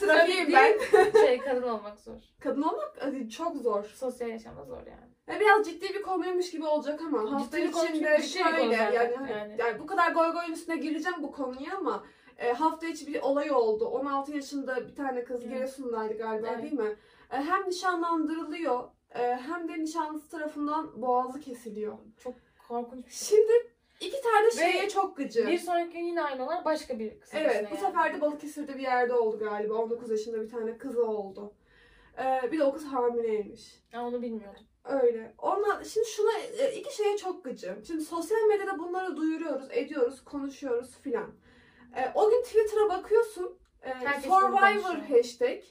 [0.00, 0.78] trafiğim ben.
[1.12, 2.14] şey kadın olmak zor.
[2.40, 3.84] Kadın olmak hadi çok zor.
[3.84, 5.12] Sosyal yaşamda zor yani.
[5.26, 8.74] Ya biraz ciddi bir konuymuş gibi olacak ama hafta konu içinde ciddi bir konu şöyle
[8.76, 9.56] yani, hani- yani.
[9.58, 12.04] yani bu kadar goy goyun üstüne gireceğim bu konuya ama
[12.38, 13.84] e, hafta içi bir olay oldu.
[13.84, 15.54] 16 yaşında bir tane kız Evet.
[15.54, 16.62] Giresun'daydı galiba Evet.
[16.62, 16.96] değil mi?
[17.30, 21.98] E, hem nişanlandırılıyor e, hem de nişanlısı tarafından boğazı kesiliyor.
[22.18, 22.34] Çok
[22.68, 23.38] korkunç bir şey.
[23.38, 23.71] Şimdi
[24.06, 25.46] iki tane şeye çok gıcı.
[25.46, 27.30] Bir sonraki gün yine aynı olan başka bir kız.
[27.34, 29.74] Evet bu sefer de Balıkesir'de bir yerde oldu galiba.
[29.74, 31.54] 19 yaşında bir tane kızı oldu.
[32.18, 33.82] E, bir de o kız hamileymiş.
[33.92, 34.62] Ha, onu bilmiyordum.
[34.84, 35.34] Öyle.
[35.38, 37.84] Ondan şimdi şuna e, iki şeye çok gıcım.
[37.84, 41.34] Şimdi sosyal medyada bunları duyuruyoruz, ediyoruz, konuşuyoruz filan.
[41.96, 43.58] E, o gün Twitter'a bakıyorsun.
[43.82, 45.62] E, Herkes Survivor hashtag,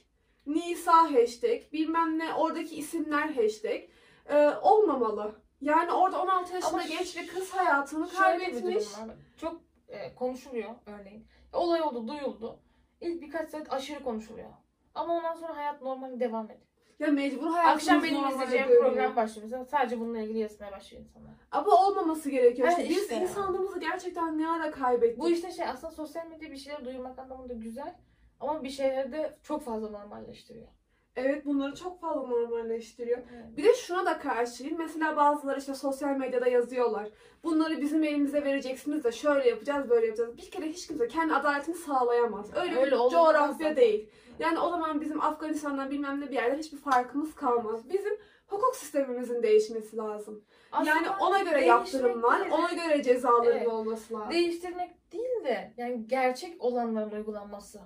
[0.46, 3.82] Nisa hashtag, bilmem ne oradaki isimler hashtag
[4.28, 5.41] e, olmamalı.
[5.62, 8.96] Yani orada 16 yaşında Ama genç bir kız hayatını Şöyle bir kaybetmiş.
[8.96, 9.16] durum var.
[9.36, 11.26] Çok e, konuşuluyor örneğin.
[11.52, 12.58] Olay oldu, duyuldu.
[13.00, 14.50] İlk birkaç saat aşırı konuşuluyor.
[14.94, 16.60] Ama ondan sonra hayat normal devam ediyor.
[16.98, 18.84] Ya mecbur hayatımız Akşam benim normale izleyeceğim dönüyor.
[18.84, 19.64] program başlıyor mesela.
[19.64, 21.30] Sadece bununla ilgili yazmaya başlıyor insanlar.
[21.50, 22.68] Ama olmaması gerekiyor.
[22.68, 25.18] Evet, İşte biz insanlığımızı gerçekten ne ara kaybettik.
[25.18, 27.94] Bu işte şey aslında sosyal medya bir şeyler duyurmak anlamında güzel.
[28.40, 30.68] Ama bir şeyleri de çok fazla normalleştiriyor.
[31.16, 33.18] Evet bunları çok fazla normalleştiriyor.
[33.34, 33.56] Evet.
[33.56, 34.78] Bir de şuna da karşıyım.
[34.78, 37.08] Mesela bazıları işte sosyal medyada yazıyorlar.
[37.44, 40.36] Bunları bizim elimize vereceksiniz de şöyle yapacağız, böyle yapacağız.
[40.36, 42.50] Bir kere hiç kimse kendi adaletini sağlayamaz.
[42.56, 43.76] Öyle, Öyle bir coğrafya zaten.
[43.76, 44.10] değil.
[44.38, 47.90] Yani o zaman bizim Afganistan'dan bilmem ne bir yerden hiçbir farkımız kalmaz.
[47.90, 50.44] Bizim hukuk sistemimizin değişmesi lazım.
[50.72, 53.68] yani Aslında ona göre yaptırımlar, değil de- ona göre cezaların Evet.
[53.68, 54.30] olması lazım.
[54.30, 57.80] değiştirmek değil de yani gerçek olanların uygulanması.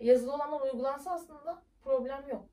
[0.00, 2.44] Yazılı olanlar uygulansa aslında problem yok.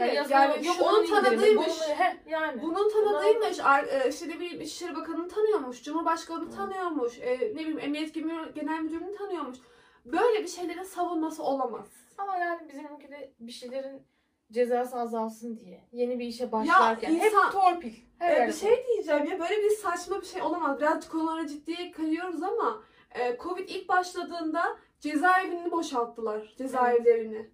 [0.00, 1.66] Evet, yani olan- yok onun tanıdığıymış.
[1.66, 2.62] bunu- he, yani.
[2.62, 6.56] Bunun tanıdığıymış, ar- e, işte ne bileyim İçişleri Bakanı'nı tanıyormuş, Cumhurbaşkanı'nı Hı.
[6.56, 8.14] tanıyormuş, e, ne bileyim Emniyet
[8.54, 9.58] Genel Müdürü'nü tanıyormuş.
[10.04, 11.88] Böyle bir şeylerin savunması olamaz.
[12.18, 14.02] Ama yani bizim ülkede bir şeylerin
[14.52, 15.80] cezası azalsın diye.
[15.92, 17.14] Yeni bir işe başlarken.
[17.14, 17.92] insan- Hep torpil.
[18.18, 20.78] Her E, bir şey diyeceğim ya böyle bir saçma bir şey olamaz.
[20.80, 22.82] Birazcık konulara ciddiye kayıyoruz ama
[23.14, 27.50] e, Covid ilk başladığında cezaevini boşalttılar, cezaevlerini.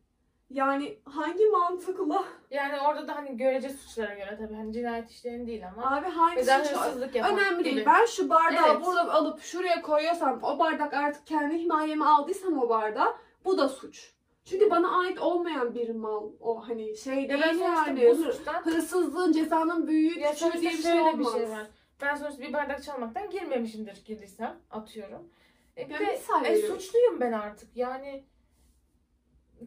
[0.51, 2.25] Yani hangi mantıkla?
[2.51, 5.97] Yani orada da hani görece suçlara göre tabii hani cinayet işlerini değil ama.
[5.97, 6.77] Abi hangi Mesela suç?
[6.77, 7.75] hırsızlık yapan Önemli gibi.
[7.75, 7.87] değil.
[7.87, 8.87] Ben şu bardağı Evet.
[8.87, 14.13] burada alıp şuraya koyuyorsam o bardak artık kendi himayeme aldıysam o bardağı bu da suç.
[14.45, 18.07] Çünkü bana ait olmayan bir mal o hani şey Ya değil ben sonuçta yani.
[18.11, 21.33] bu suçtan Hırsızlığın cezanın büyüğü ya küçüğü sonuçta diye bir şey şöyle bir olmaz.
[21.33, 21.67] şey var.
[22.03, 25.29] Ben sonuçta bir bardak çalmaktan girmemişimdir girdiysem atıyorum.
[25.77, 26.81] E bir Ya de misal e, veriyorum.
[26.81, 27.77] suçluyum ben artık.
[27.77, 28.25] Yani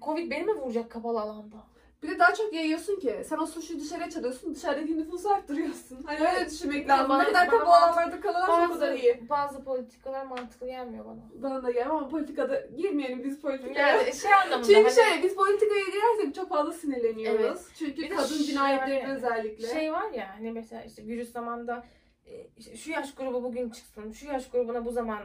[0.01, 1.55] Covid beni mi vuracak kapalı alanda?
[2.03, 3.21] Bir de daha çok yayıyorsun ki.
[3.25, 6.03] Sen o suçu dışarıya çalıyorsun, dışarıdaki nüfusu arttırıyorsun.
[6.03, 7.19] Hani öyle düşünmek Ya lazım.
[7.19, 9.29] ne kadar tabu alanlarda kalan o kadar iyi.
[9.29, 11.19] bazı politikalar mantıklı gelmiyor bana.
[11.33, 13.87] Bana da gelmem ama politikada girmeyelim biz politikaya.
[13.87, 17.61] Yani şey anlamında Çünkü hani şöyle biz politikaya girersek çok fazla sinirleniyoruz.
[17.79, 19.67] Çünkü Bir kadın şey cinayetlerinin yani, özellikle.
[19.67, 21.83] şey var ya hani mesela işte virüs zamanda
[22.25, 25.19] e, işte şu yaş grubu bugün çıksın, şu yaş grubuna bu zaman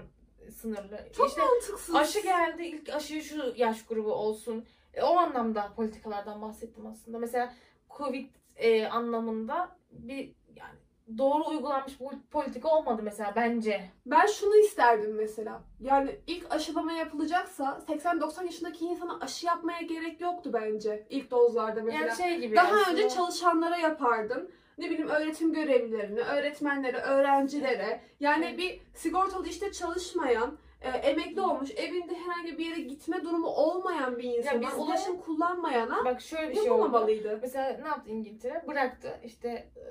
[0.53, 0.99] sınırlı.
[1.13, 1.95] Çok işte mantıksız.
[1.95, 4.65] aşı geldi ilk aşı şu yaş grubu olsun.
[4.95, 7.19] E, o anlamda politikalardan bahsettim aslında.
[7.19, 7.55] Mesela
[7.91, 10.75] Covid e, anlamında bir yani
[11.19, 13.91] doğru uygulanmış bu politika olmadı mesela bence.
[14.07, 15.63] Ben şunu isterdim mesela.
[15.81, 21.07] Yani ilk aşılama yapılacaksa 80-90 yaşındaki insana aşı yapmaya gerek yoktu bence.
[21.11, 22.07] İlk dozlarda mesela.
[22.07, 22.91] Yani şey gibi Daha aslında.
[22.91, 24.51] önce çalışanlara yapardın.
[24.79, 28.01] Ne bileyim öğretim görevlilerine, öğretmenlere, öğrencilere.
[28.21, 34.19] Yani bir sigortalı işte çalışmayan, e, emekli olmuş, evinde herhangi bir yere gitme durumu olmayan
[34.19, 36.69] bir insana, bizde- ulaşım kullanmayana Bak şöyle bir şey oldu.
[36.79, 37.39] yapılmamalıydı.
[37.43, 38.65] Mesela ne yaptı İngiltere?
[38.69, 39.85] Bıraktı işte e,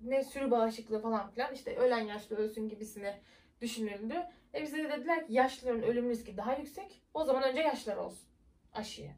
[0.00, 3.20] ne sürü bağışıklığı falan filan işte ölen yaşlı ölsün gibisine
[3.60, 4.14] düşünüldü.
[4.54, 7.02] E bize de dediler ki yaşlıların ölüm riski daha yüksek.
[7.14, 8.28] O zaman önce yaşlılar olsun
[8.72, 9.10] aşıyı.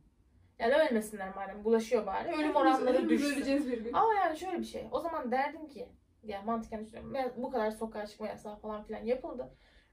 [0.59, 2.33] Yani ölmesinler madem bulaşıyor bari.
[2.33, 3.37] Ölüm oranları düşsün.
[3.37, 3.93] öleceğiz bir gün.
[3.93, 4.89] Ama yani şöyle bir şey.
[4.93, 5.89] O zaman derdim ki
[6.23, 7.15] yani mantıken düşünüyorum.
[7.15, 9.51] Ben bu kadar sokağa çıkma yasağı falan filan yapıldı.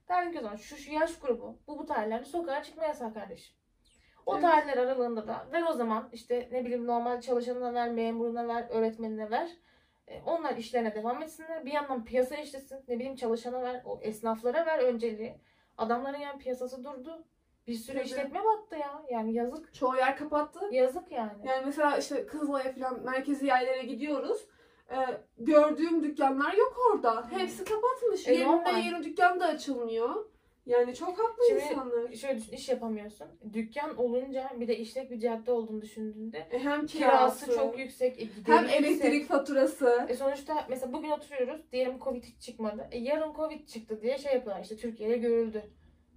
[0.10, 3.56] Derdim ki o zaman şu, şu yaş grubu bu bu tarihlerde sokağa çıkma yasağı kardeşim.
[4.26, 4.42] O Evet.
[4.44, 9.32] tarihler aralığında da ver o zaman işte ne bileyim normal çalışanına ver, memuruna ver, öğretmenine
[9.32, 9.50] ver.
[10.08, 11.66] E, onlar işlerine devam etsinler.
[11.66, 12.84] Bir yandan piyasa işlesin.
[12.88, 15.38] Ne bileyim çalışana ver, o esnaflara ver önceliği.
[15.78, 17.26] Adamların yani piyasası durdu.
[17.68, 18.06] Bir sürü Tabii.
[18.06, 19.02] işletme battı ya.
[19.12, 19.74] Yani yazık.
[19.74, 20.60] Çoğu yer kapattı.
[20.72, 21.32] Yazık yani.
[21.46, 24.46] Yani mesela işte Kızılay'a falan merkezi yerlere gidiyoruz.
[24.92, 24.96] Ee,
[25.38, 27.28] gördüğüm dükkanlar yok orada.
[27.32, 28.28] Hepsi kapatmış.
[28.28, 28.84] E, Yerinde normal.
[28.86, 30.26] yeni dükkan da açılmıyor.
[30.66, 32.12] Yani çok haklı Şimdi- insanlar.
[32.14, 33.28] Şöyle düşün, iş yapamıyorsun.
[33.54, 38.22] Dükkan olunca bir de işlek bir cadde olduğunu düşündüğünde E, hem kirası, kirası, çok yüksek,
[38.22, 38.82] e, gideri hem yüksek.
[38.82, 40.06] elektrik faturası.
[40.10, 42.88] E sonuçta mesela bugün oturuyoruz, diyelim Covid hiç çıkmadı.
[42.92, 45.64] E yarın Covid çıktı diye şey yapıyorlar işte Türkiye'de görüldü.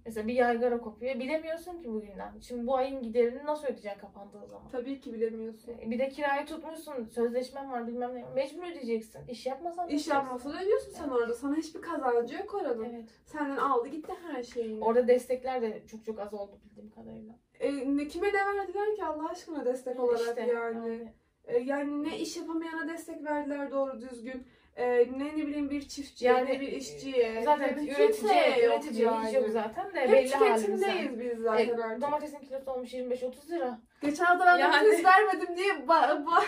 [0.05, 1.15] Mesela bir yaygara kopuyor.
[1.19, 2.39] Bilemiyorsun ki bugünden.
[2.41, 4.69] Şimdi bu ayın giderini nasıl ödeyeceksin kapandığı zaman?
[4.71, 5.73] Tabii ki bilemiyorsun.
[5.81, 8.25] E Bir de kirayı tutmuşsun, sözleşmen var bilmem ne.
[8.35, 9.27] Mecbur ödeyeceksin.
[9.27, 10.11] İş yapmasan da İş ödeyeceksin.
[10.13, 11.33] yapmasa da ödüyorsun sen orada.
[11.33, 12.83] Sana hiçbir kazancı yok oranın.
[12.83, 13.09] Evet.
[13.25, 14.83] Senden aldı gitti her şeyini.
[14.83, 17.33] Orada destekler de çok çok az oldu bildiğim kadarıyla.
[17.59, 21.13] E, ne, kime ne verdiler ki Allah aşkına destek olarak İşte, yani.
[21.47, 24.43] E, yani ne iş yapamayana destek verdiler doğru düzgün.
[24.79, 27.41] E, ne ne bileyim bir çiftçiye, Yani, ne bir işçiye.
[27.45, 31.39] Zaten ne bir üretici, kimseye yok üretici hiç yok zaten de Hep belli tüketimdeyiz biz
[31.39, 32.01] zaten E, artık.
[32.01, 33.79] domatesin kilosu olmuş 25-30 lira.
[34.01, 36.43] Geçen hafta ben Yani- domates vermedim diye ba ba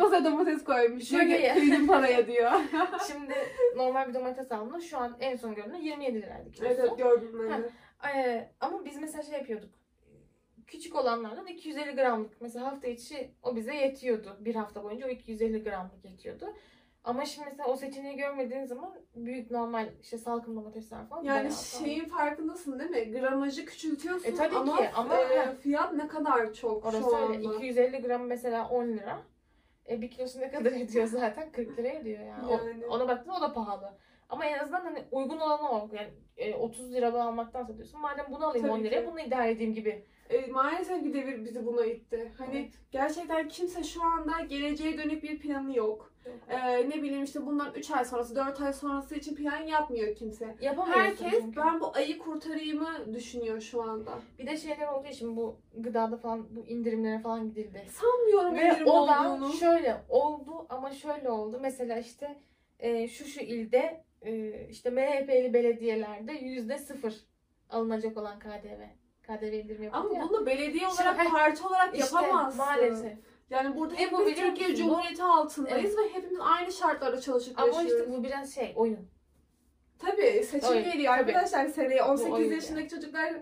[0.00, 1.08] masaya domates koymuş.
[1.08, 2.52] Şöyle kıydım paraya diyor.
[3.12, 3.34] şimdi
[3.76, 6.74] normal bir domates alımda şu an en son gördüğümde 27 liraydı kilosu.
[6.80, 7.58] evet gördüm ben Ha.
[7.62, 7.68] de.
[8.18, 9.70] Ee, ama biz mesela şey yapıyorduk.
[10.66, 14.36] Küçük olanlardan 250 gramlık mesela hafta içi o bize yetiyordu.
[14.40, 16.54] Bir hafta boyunca o 250 gramlık yetiyordu.
[17.04, 22.04] Ama şimdi mesela o seçeneği görmediğin zaman büyük normal işte salkım domatesler falan Yani şeyin
[22.04, 23.20] farkındasın değil mi?
[23.20, 27.24] Gramajı küçültüyorsun E, tabii ama, ki, ama- e, fiyat ne kadar çok Orası şu öyle.
[27.48, 27.54] anda.
[27.56, 29.22] 250 gram mesela 10 lira.
[29.88, 31.52] E bir kilosu ne kadar ediyor zaten?
[31.52, 32.46] 40 lira ediyor yani.
[32.46, 32.86] O- Yani.
[32.86, 33.92] ona baktığında o da pahalı.
[34.28, 35.88] Ama en azından hani uygun olanı o.
[35.92, 38.00] Yani e, 30 liradan almaktan diyorsun.
[38.00, 39.06] Madem bunu alayım Tabii 10 liraya ki.
[39.10, 40.04] bunu idare edeyim gibi.
[40.34, 42.32] E, maalesef bir devir bizi buna itti.
[42.38, 42.72] Hani Evet.
[42.90, 46.12] gerçekten kimse şu anda geleceğe dönük bir planı yok.
[46.48, 50.56] E, ne bileyim işte bundan 3 ay sonrası, 4 ay sonrası için plan yapmıyor kimse.
[50.60, 51.56] Yapamıyorsun Herkes çünkü.
[51.60, 54.18] ben bu ayı kurtarayımı düşünüyor şu anda.
[54.38, 57.82] Bir de şeyler olduğu için bu gıdada falan bu indirimlere falan gidildi.
[57.90, 59.52] Sanmıyorum Ve indirim o da olduğunu.
[59.52, 61.58] şöyle oldu ama şöyle oldu.
[61.62, 62.36] Mesela işte
[62.78, 67.14] e, şu şu ilde e, işte MHP'li belediyelerde yüzde sıfır
[67.70, 68.82] alınacak olan KDV.
[69.26, 70.28] KDV indirimi yapıldı Ama ya.
[70.28, 72.58] bunu belediye Şimdi, olarak, heh, parti olarak İşte yapamazsın.
[72.58, 73.12] maalesef.
[73.50, 74.84] Yani burada E, hepimiz bu biliyor Türkiye musun?
[74.84, 77.92] Cumhuriyeti altındayız ve hepimiz aynı şartlarda çalışıp Ama yaşıyoruz.
[78.00, 78.98] işte bu biraz şey oyun.
[79.98, 81.30] Tabii seçim Oyun, geliyor tabii.
[81.32, 83.34] arkadaşlar seneye 18 oyun yaşındaki çocuklar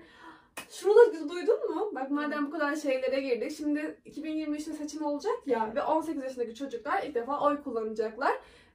[0.71, 1.91] şunu da duydun mu?
[1.95, 3.57] Bak madem bu kadar şeylere girdik.
[3.57, 8.33] Şimdi 2023'te seçim olacak ya ve 18 yaşındaki çocuklar ilk defa oy kullanacaklar.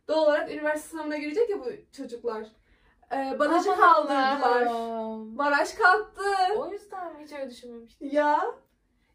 [0.07, 1.65] Doğal olarak üniversite sınavına girecek ya bu
[1.97, 2.47] çocuklar.
[3.11, 4.61] Ee, barajı Aman kaldırdılar.
[4.65, 5.37] Allah'ım.
[5.37, 6.21] Baraj kalktı.
[6.57, 8.09] O yüzden mi hiç öyle düşünmemiştim.
[8.11, 8.45] Ya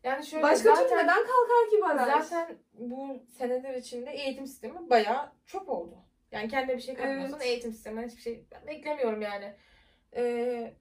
[0.04, 2.24] Yani şöyle başka türlü zaten, neden kalkar ki baraj?
[2.24, 5.94] zaten bu seneler içinde eğitim sistemi bayağı çöp oldu.
[6.32, 7.46] Yani kendine bir şey katmıyorsan Evet.
[7.46, 9.54] eğitim sisteminden hiçbir şey ben beklemiyorum yani.
[10.16, 10.74] Ee,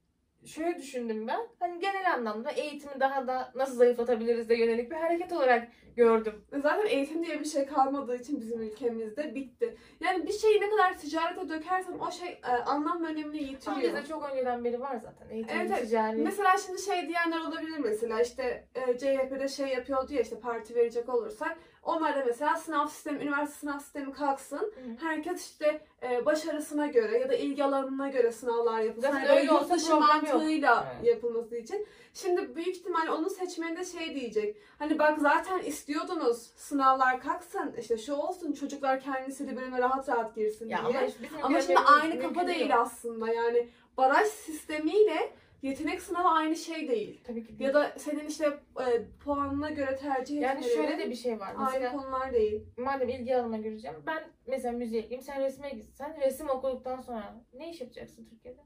[0.45, 1.39] şöyle düşündüm ben.
[1.59, 6.33] Hani genel anlamda eğitimi daha da nasıl zayıflatabiliriz de yönelik bir hareket olarak gördüm.
[6.51, 9.75] Zaten eğitim diye bir şey kalmadığı için bizim ülkemizde bitti.
[9.99, 13.95] Yani bir şeyi ne kadar ticarete dökersen o şey e, anlam ve önemini Ama yitiriyor.
[13.95, 15.29] bizde çok önceden beri var zaten.
[15.29, 15.81] Eğitim, evet.
[15.81, 16.17] ticari.
[16.17, 21.09] Mesela şimdi şey diyenler olabilir mesela işte e, CHP'de şey yapıyordu ya işte parti verecek
[21.09, 24.73] olursak Onlar da mesela sınav sistemi, üniversite sınav sistemi kalksın.
[24.99, 29.09] Herkes işte e, başarısına göre ya da ilgi alanına göre sınavlar yapılsın.
[29.11, 30.33] Zaten böyle öyle olsa yurt dışı problem yok.
[30.33, 31.07] mantığıyla Evet.
[31.15, 31.87] yapılması için.
[32.13, 34.57] Şimdi büyük ihtimal onun seçmeninde şey diyecek.
[34.79, 40.35] Hani bak zaten istiyordunuz sınavlar kalksın işte şu olsun çocuklar kendi istediği bölüme rahat rahat
[40.35, 40.99] girsin Ya diye.
[40.99, 41.07] ama,
[41.43, 47.21] Ama şimdi aynı kafa değil aslında yani baraj sistemiyle yetenek sınavı aynı şey değil.
[47.23, 47.61] Tabii ki değil.
[47.67, 48.45] Ya da senin işte
[48.79, 51.53] e, puanına göre tercih yani etmelerin şöyle de bir şey var.
[51.57, 52.65] aynı Mesela konular değil.
[52.77, 53.97] madem ilgi alanıma gireceğim.
[54.07, 55.21] Ben mesela müziğe gireyim.
[55.23, 58.61] Sen resme gitsen resim okuduktan sonra ne iş yapacaksın Türkiye'de?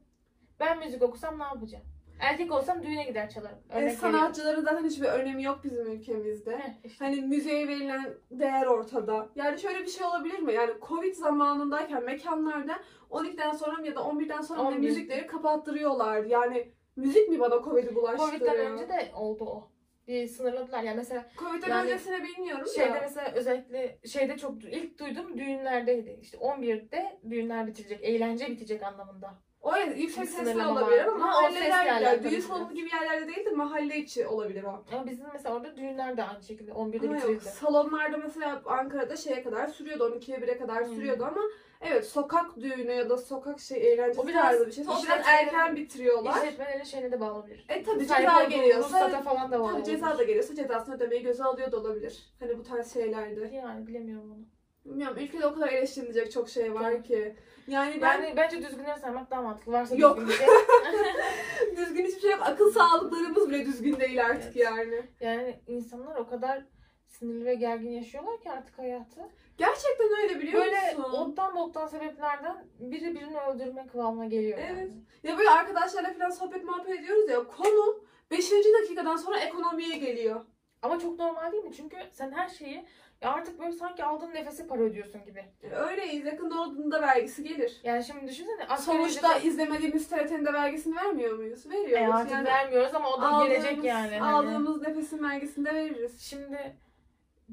[0.60, 1.84] Ben müzik okusam ne yapacağım?
[2.20, 3.58] Erkek olsam düğüne gider çalarım.
[3.70, 4.00] E, Örnek veriyorum.
[4.00, 6.56] sanatçıların zaten hiçbir önemi yok bizim ülkemizde.
[6.58, 7.04] Heh, işte.
[7.04, 9.28] Hani müziğe verilen değer ortada.
[9.34, 10.52] Yani şöyle bir şey olabilir mi?
[10.52, 12.78] Yani Covid zamanındayken mekanlarda
[13.10, 14.88] 12'den sonra ya da 11'den sonra bile 11.
[14.88, 16.24] müzikleri kapattırıyorlar.
[16.24, 18.38] Yani müzik mi bana Covid'i bulaştırıyor?
[18.38, 19.68] Covid'den önce de oldu o.
[20.08, 20.82] Bir sınırladılar.
[20.82, 22.98] Yani mesela Covid'den Yani öncesine bilmiyorum şeyde da.
[23.00, 26.18] mesela özellikle şeyde çok ilk duydum düğünlerdeydi.
[26.22, 29.34] İşte 11'de düğünler bitecek, eğlence bitecek anlamında.
[29.60, 34.26] O yani yüksek sesli olabilir ama mahalleler düğün salonu gibi yerlerde değil de mahalle içi
[34.26, 34.84] olabilir o.
[34.92, 37.44] Ama bizim mesela orada düğünler de aynı şekilde 11'de Ama yok, bitirildi.
[37.44, 40.94] salonlarda mesela Ankara'da şeye kadar sürüyordu, 12'ye 1'e kadar Hmm.
[40.94, 41.40] sürüyordu ama
[41.80, 44.84] evet sokak düğünü ya da sokak şey eğlencesi O biraz tarzı bir şey.
[44.84, 46.36] O biraz erken bitiriyorlar.
[46.36, 47.66] İşletmelerin şeyine de bağlı olabilir.
[47.68, 50.18] E tabii Sahip ceza olduğu geliyorsa ruhsata falan da bağlı tabii ceza olabilir.
[50.18, 52.34] da geliyorsa cezasını ödemeyi göze alıyor da olabilir.
[52.40, 53.50] Hani bu tarz şeylerde.
[53.56, 54.46] Yani bilemiyorum onu.
[54.84, 57.36] Bilmiyorum ülkede o kadar eleştirilecek çok şey var ki.
[57.68, 59.72] Yani ben Yani bence düzgünleri saymak daha mantıklı.
[59.72, 60.16] Varsa Yok.
[60.16, 60.46] düzgün bir şey.
[61.76, 62.40] düzgün hiçbir şey yok.
[62.42, 64.56] Akıl sağlıklarımız bile düzgün değil artık Evet.
[64.56, 65.02] yani.
[65.20, 66.64] Yani insanlar o kadar
[67.06, 69.20] sinirli ve gergin yaşıyorlar ki artık hayatı.
[69.58, 71.12] Gerçekten öyle biliyor Böyle musun?
[71.12, 74.70] ottan boktan sebeplerden biri birini öldürme kıvamına geliyor Evet.
[74.78, 74.92] yani.
[75.22, 78.50] Ya böyle arkadaşlarla falan sohbet muhabbet ediyoruz ya konu 5.
[78.82, 80.44] dakikadan sonra ekonomiye geliyor.
[80.82, 81.72] Ama çok normal değil mi?
[81.76, 82.84] Çünkü sen her şeyi
[83.22, 85.44] ya artık böyle sanki aldığın nefese para ödüyorsun gibi.
[85.72, 86.24] Öyleyiz.
[86.26, 87.80] Yakında olduğunda vergisi gelir.
[87.84, 91.70] Yani şimdi düşünsene Sonuçta ücrete- izlemediğimiz TRT'nin de vergisini vermiyor muyuz?
[91.70, 91.92] Veriyoruz.
[91.92, 94.18] e artık yani vermiyoruz ama o da gelecek yani.
[94.18, 94.36] Hani.
[94.36, 96.20] Aldığımız nefesin vergisini de veririz.
[96.20, 96.76] Şimdi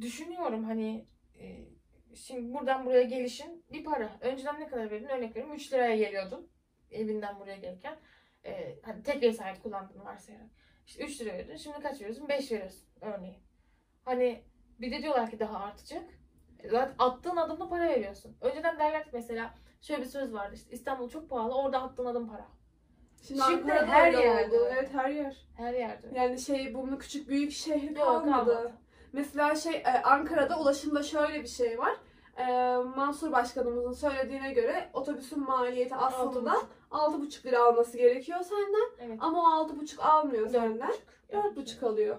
[0.01, 1.05] düşünüyorum hani
[1.39, 1.45] e,
[2.16, 4.18] şimdi buradan buraya gelişin bir para.
[4.22, 5.07] Önceden ne kadar verdin?
[5.07, 6.49] Örnek veriyorum 3 liraya geliyordun
[6.93, 7.95] evinden buraya gelirken.
[8.45, 10.47] E, hani tek vesayet kullandığını varsayarak.
[10.88, 11.55] İşte 3 lira verdin.
[11.55, 12.28] Şimdi kaç veriyorsun?
[12.28, 13.39] 5 veriyorsun örneğin.
[14.05, 14.43] Hani
[14.80, 16.03] bir de diyorlar ki daha artacak.
[16.72, 18.38] Zaten attığın adımda para veriyorsun.
[18.41, 22.28] Önceden derler ki mesela şöyle bir söz vardı işte İstanbul çok pahalı orada attığın adım
[22.28, 22.47] para.
[23.28, 24.70] Şimdi, Şimdi her yerde oldu.
[24.74, 25.47] Evet her yer.
[25.57, 26.11] Her yerde.
[26.16, 28.32] Yani şey bunun küçük büyük şehir kalmadı.
[28.32, 28.74] kalmadı.
[29.14, 31.95] Mesela şey e, Ankara'da ulaşımda şöyle bir şey var.
[32.38, 32.43] E,
[32.95, 36.53] Mansur Başkanımızın söylediğine göre otobüsün maliyeti aslında
[36.91, 39.18] Altı 6,5 lira alması gerekiyor senden Evet.
[39.22, 40.89] ama o 6,5 almıyor senden.
[40.89, 41.84] buçuk.
[41.84, 42.18] 4,5 alıyor.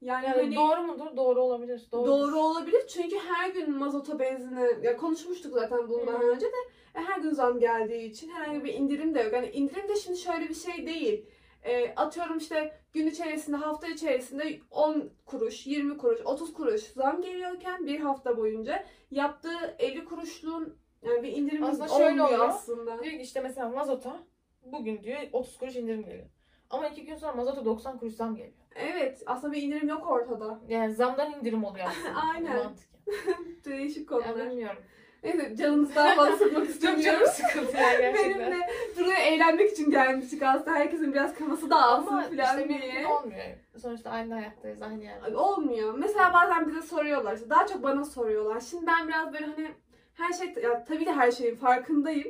[0.00, 1.16] Yani, Yani hani doğru mudur?
[1.16, 1.88] Doğru olabilir.
[1.92, 2.32] doğru, Doğrudur.
[2.32, 6.26] olabilir çünkü her gün mazota benzine ya konuşmuştuk zaten bundan hı.
[6.26, 6.56] önce de
[6.94, 9.32] e, her gün zam geldiği için herhangi bir indirim de yok.
[9.32, 11.26] Yani indirim de şimdi şöyle bir şey değil.
[11.68, 17.86] E, atıyorum işte gün içerisinde hafta içerisinde 10 kuruş, 20 kuruş, 30 kuruş zam geliyorken
[17.86, 22.48] bir hafta boyunca yaptığı 50 kuruşluğun yani bir indirim Aslında şöyle olmuyor oluyor.
[22.48, 23.02] aslında.
[23.02, 24.16] Diyor ki işte mesela mazota
[24.62, 26.26] bugün diyor 30 kuruş indirim geliyor.
[26.70, 28.54] Ama iki gün sonra mazota 90 kuruş zam geliyor.
[28.76, 30.60] Evet aslında bir indirim yok ortada.
[30.68, 32.20] Yani zamdan indirim oluyor aslında.
[32.34, 32.70] Aynen.
[33.64, 34.50] Değişik Yani konular.
[34.50, 34.82] bilmiyorum.
[35.24, 37.04] Neyse canınızı daha fazla sıkmak Çok istemiyorum.
[37.20, 38.52] canım sıkıldı ya Benim gerçekten.
[38.52, 38.56] de
[38.96, 40.74] buraya eğlenmek için gelmiştik aslında.
[40.74, 43.06] Herkesin biraz kafası dağılsın Ama falan işte diye.
[43.06, 43.44] olmuyor.
[43.82, 45.36] Sonuçta aynı hayattayız, aynı yerde.
[45.36, 45.94] Olmuyor.
[45.98, 47.34] Mesela bazen bize soruyorlar.
[47.34, 48.60] işte daha çok bana soruyorlar.
[48.60, 49.68] Şimdi ben biraz böyle hani
[50.14, 52.28] her şey, ya tabii de her şeyin farkındayım.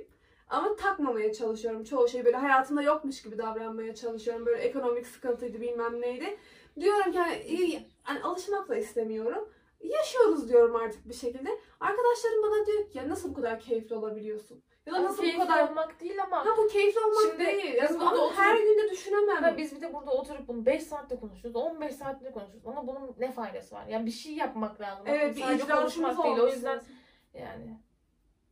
[0.49, 1.85] Ama takmamaya çalışıyorum.
[1.85, 4.47] Çoğu şey böyle hayatımda yokmuş gibi davranmaya çalışıyorum.
[4.47, 6.37] Böyle ekonomik sıkıntıydı bilmem neydi.
[6.81, 9.49] Diyorum ki hani, iyi, hani alışmak da istemiyorum.
[9.81, 11.49] Yaşıyoruz diyorum artık bir şekilde.
[11.81, 14.63] Arkadaşlarım bana diyor ki ya nasıl bu kadar keyifli olabiliyorsun?
[14.87, 15.69] Ya da nasıl bu Keyifli kadar...
[15.71, 17.67] olmak değil ama Ha bu keyifli olmak Şimdi değil.
[17.73, 19.43] biz Yani burada ama oturup- her gün de düşünemem.
[19.43, 22.67] Ha, biz bir de burada oturup bunu 5 saatte konuşuyoruz, 15 saatte konuşuyoruz.
[22.67, 23.87] Ama bunun ne faydası var?
[23.87, 25.05] Yani bir şey yapmak lazım.
[25.09, 26.37] Evet bir Sadece icraatımız konuşmak değil.
[26.37, 26.89] O olması yüzden lazım.
[27.35, 27.79] yani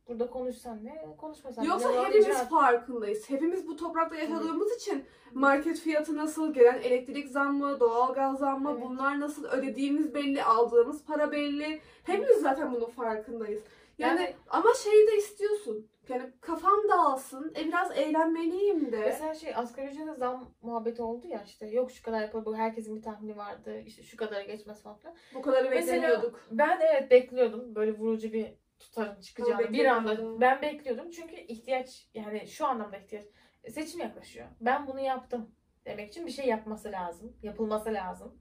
[0.07, 1.67] burada konuşsan ne, konuşmasan ne.
[1.69, 2.49] Yoksa Yalan hepimiz icraat.
[2.49, 3.29] farkındayız.
[3.29, 8.81] Hepimiz bu toprakta yaşadığımız için market fiyatı nasıl, gelen elektrik zammı, doğalgaz zammı Evet.
[8.83, 11.81] bunlar bunlar nasıl ödediğimiz belli, aldığımız para belli.
[12.03, 13.63] Hepimiz zaten bunun farkındayız.
[13.97, 15.87] Yani, Yani- ama şeyi de istiyorsun.
[16.09, 18.99] Yani kafam dağılsın, e biraz eğlenmeliyim de.
[18.99, 22.95] Mesela şey asgari ücrete zam muhabbeti oldu ya işte yok şu kadar yapar bu herkesin
[22.95, 25.15] bir tahmini vardı işte şu kadara geçmez falan filan.
[25.35, 26.39] bu kadarı Mesela- beklemiyorduk.
[26.51, 32.47] Ben evet bekliyordum böyle vurucu bir tutarın çıkacağını bir anda ben bekliyordum çünkü ihtiyaç yani
[32.47, 33.25] şu anlamda ihtiyaç
[33.69, 34.47] seçim yaklaşıyor.
[34.61, 35.51] Ben bunu yaptım
[35.85, 38.37] demek için bir şey yapması lazım yapılması lazım.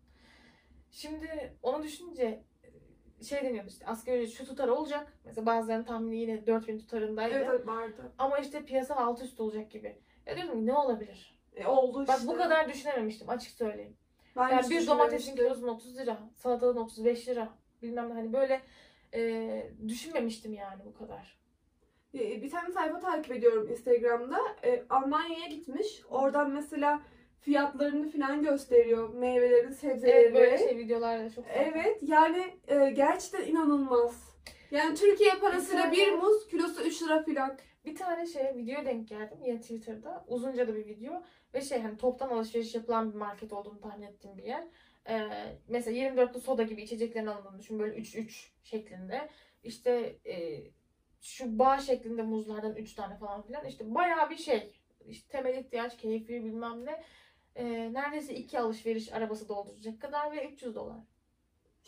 [0.90, 2.44] Şimdi onu düşününce
[3.22, 5.12] şey deniyordu işte asgari ücret şu tutar olacak.
[5.24, 7.34] Mesela bazılarının tahmini yine 4000 tutarındaydı.
[7.34, 8.12] Evet vardı.
[8.18, 9.98] Ama işte piyasa alt üst olacak gibi.
[10.26, 11.38] Ya diyordum ki ne olabilir?
[11.56, 12.12] E, oldu işte.
[12.12, 13.96] Bak bu kadar düşünememiştim açık söyleyeyim.
[14.36, 17.48] Ben Yani bir domatesin kilosunun 30 lira, salatalığın 35 lira.
[17.82, 18.60] Bilmem ne hani böyle
[19.14, 21.38] e, düşünmemiştim yani bu kadar.
[22.14, 24.38] E, Bir tane sayfa takip ediyorum Instagram'da.
[24.64, 26.02] E, Almanya'ya gitmiş.
[26.10, 27.00] Oradan mesela
[27.40, 29.14] fiyatlarını falan gösteriyor.
[29.14, 30.16] Meyvelerin, sebzelerin.
[30.18, 31.60] Evet böyle şey videolarda çok fazla.
[31.60, 34.36] Evet yani e, gerçekten inanılmaz.
[34.70, 37.58] Yani Türkiye parasıyla Bir bir tane- muz kilosu 3 lira falan.
[37.84, 40.24] Bir tane şey video denk geldim yine Twitter'da.
[40.28, 41.22] Uzunca da bir video.
[41.54, 44.64] Ve şey hani toptan alışveriş yapılan bir market olduğunu tahmin ettiğim bir yer.
[45.08, 45.28] Ee,
[45.68, 47.78] mesela 24'lü soda gibi içeceklerin alındığını düşün.
[47.78, 49.28] Böyle 3-3 şeklinde.
[49.62, 50.62] İşte e,
[51.20, 53.66] şu bağ şeklinde muzlardan 3 tane falan filan.
[53.66, 54.80] İşte bayağı bir şey.
[55.06, 57.02] İşte temel ihtiyaç, keyfi bilmem ne.
[57.54, 60.96] Ee, neredeyse iki alışveriş arabası dolduracak kadar ve 300 dolar.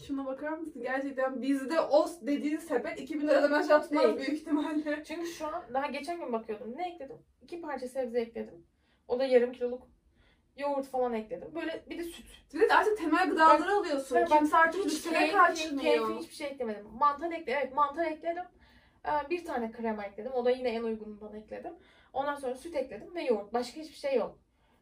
[0.06, 0.82] Şuna bakar mısın?
[0.82, 4.16] Gerçekten bizde o dediğin sepet 2000 liradan aşağı tutmaz Değil.
[4.16, 5.04] büyük ihtimalle.
[5.04, 6.74] Çünkü şu an daha geçen gün bakıyordum.
[6.76, 7.16] Ne ekledim?
[7.42, 8.66] İki parça sebze ekledim.
[9.08, 9.88] O da yarım kiloluk
[10.58, 11.54] yoğurt falan ekledim.
[11.54, 12.26] Böyle bir de süt.
[12.54, 14.16] Bir de artık temel gıdaları alıyorsun.
[14.20, 15.82] Bak, bak, Kimse artık Hiç üstüne keyfi, kaçmıyor.
[15.82, 16.86] keyfi hiçbir şey eklemedim.
[16.98, 17.58] Mantar ekledim.
[17.62, 18.44] Evet mantar ekledim.
[19.06, 20.32] Ee, Bir tane krema ekledim.
[20.32, 21.72] O da yine en uygunundan ekledim.
[22.12, 23.52] Ondan sonra süt ekledim ve yoğurt.
[23.54, 24.38] Başka hiçbir şey yok.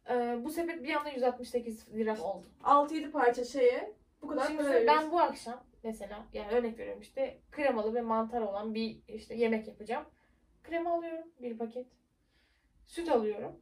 [0.09, 2.47] Ee, bu sepet bir anda 168 lira oldu.
[2.63, 7.37] 6-7 parça şeye bu kadar Şimdi para ben bu akşam mesela yani örnek veriyorum işte
[7.51, 10.05] kremalı ve mantar olan bir işte yemek yapacağım.
[10.63, 11.87] Krema alıyorum bir paket.
[12.85, 13.59] Süt alıyorum.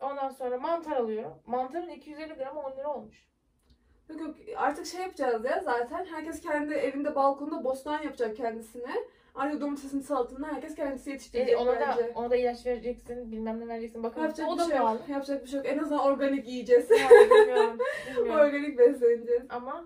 [0.00, 1.34] Ondan sonra mantar alıyorum.
[1.46, 3.26] Mantarın 250 gramı 10 lira olmuş.
[4.08, 6.04] Yok yok artık şey yapacağız ya zaten.
[6.04, 8.94] Herkes kendi evinde balkonda bostan yapacak kendisine.
[9.34, 12.12] Artık domatesin salatalığını herkes kendisi yetiştirecek E, ona da bence.
[12.14, 14.02] ona da ilaç vereceksin, bilmem ne vereceksin.
[14.02, 15.00] Bakın Yapacak o bir da şey yok.
[15.08, 15.66] Yapacak bir şey yok.
[15.66, 16.90] En azından organik yiyeceğiz.
[16.90, 17.78] Yani bilmiyorum,
[18.10, 18.40] bilmiyorum.
[18.40, 19.42] organik besleneceğiz.
[19.48, 19.84] Ama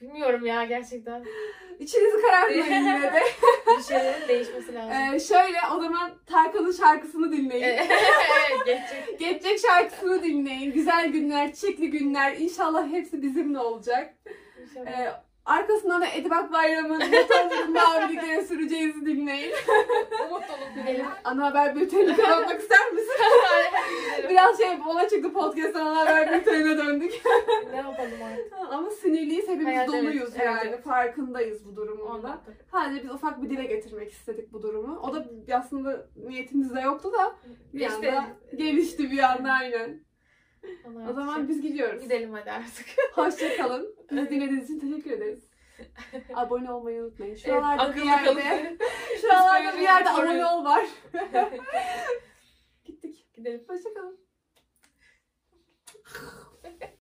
[0.00, 1.24] bilmiyorum ya gerçekten.
[1.78, 3.12] İçinizi karartmayın yine de.
[3.78, 4.92] Bir şeylerin değişmesi lazım.
[4.92, 7.62] Ee, şöyle o zaman Tarkan'ın şarkısını dinleyin.
[7.64, 9.18] evet geçecek.
[9.18, 10.72] Geçecek şarkısını dinleyin.
[10.72, 12.36] Güzel günler, çiçekli günler.
[12.36, 14.14] İnşallah hepsi bizimle olacak.
[14.62, 15.00] İnşallah.
[15.00, 15.12] Ee,
[15.46, 19.52] arkasından da Edibak Bayram'ın Motorların Maviliklere süreceğizi dinleyin.
[20.28, 21.06] Umut dolu gidelim.
[21.24, 23.10] Ana haber bültenini kapatmak ister misin?
[24.28, 27.12] Biraz şey ona çıktı podcast'tan ana haber bültenine döndük.
[27.70, 28.52] ne yapalım artık?
[28.70, 30.68] Ama sinirliyiz hepimiz evet, doluyuz evet, yani.
[30.68, 30.84] evet.
[30.84, 32.28] Farkındayız bu durumun da.
[32.28, 32.54] Anladım.
[32.72, 34.98] Sadece biz ufak bir dile getirmek istedik bu durumu.
[34.98, 37.36] O da aslında niyetimizde yoktu da
[37.74, 38.24] bir İşte- anda
[38.56, 40.06] gelişti bir anda aynen.
[41.10, 42.02] O zaman biz gidiyoruz.
[42.02, 42.86] gidelim hadi artık.
[43.12, 43.95] Hoşça kalın.
[44.10, 45.48] Bizi için teşekkür ederiz.
[46.34, 47.34] abone olmayı unutmayın.
[47.34, 48.78] Şuralarda evet, bir yerde,
[49.20, 50.84] şuralarda bir yerde abone ol var.
[52.84, 53.26] Gittik.
[53.34, 53.64] Gidelim.
[53.68, 54.26] Hoşçakalın.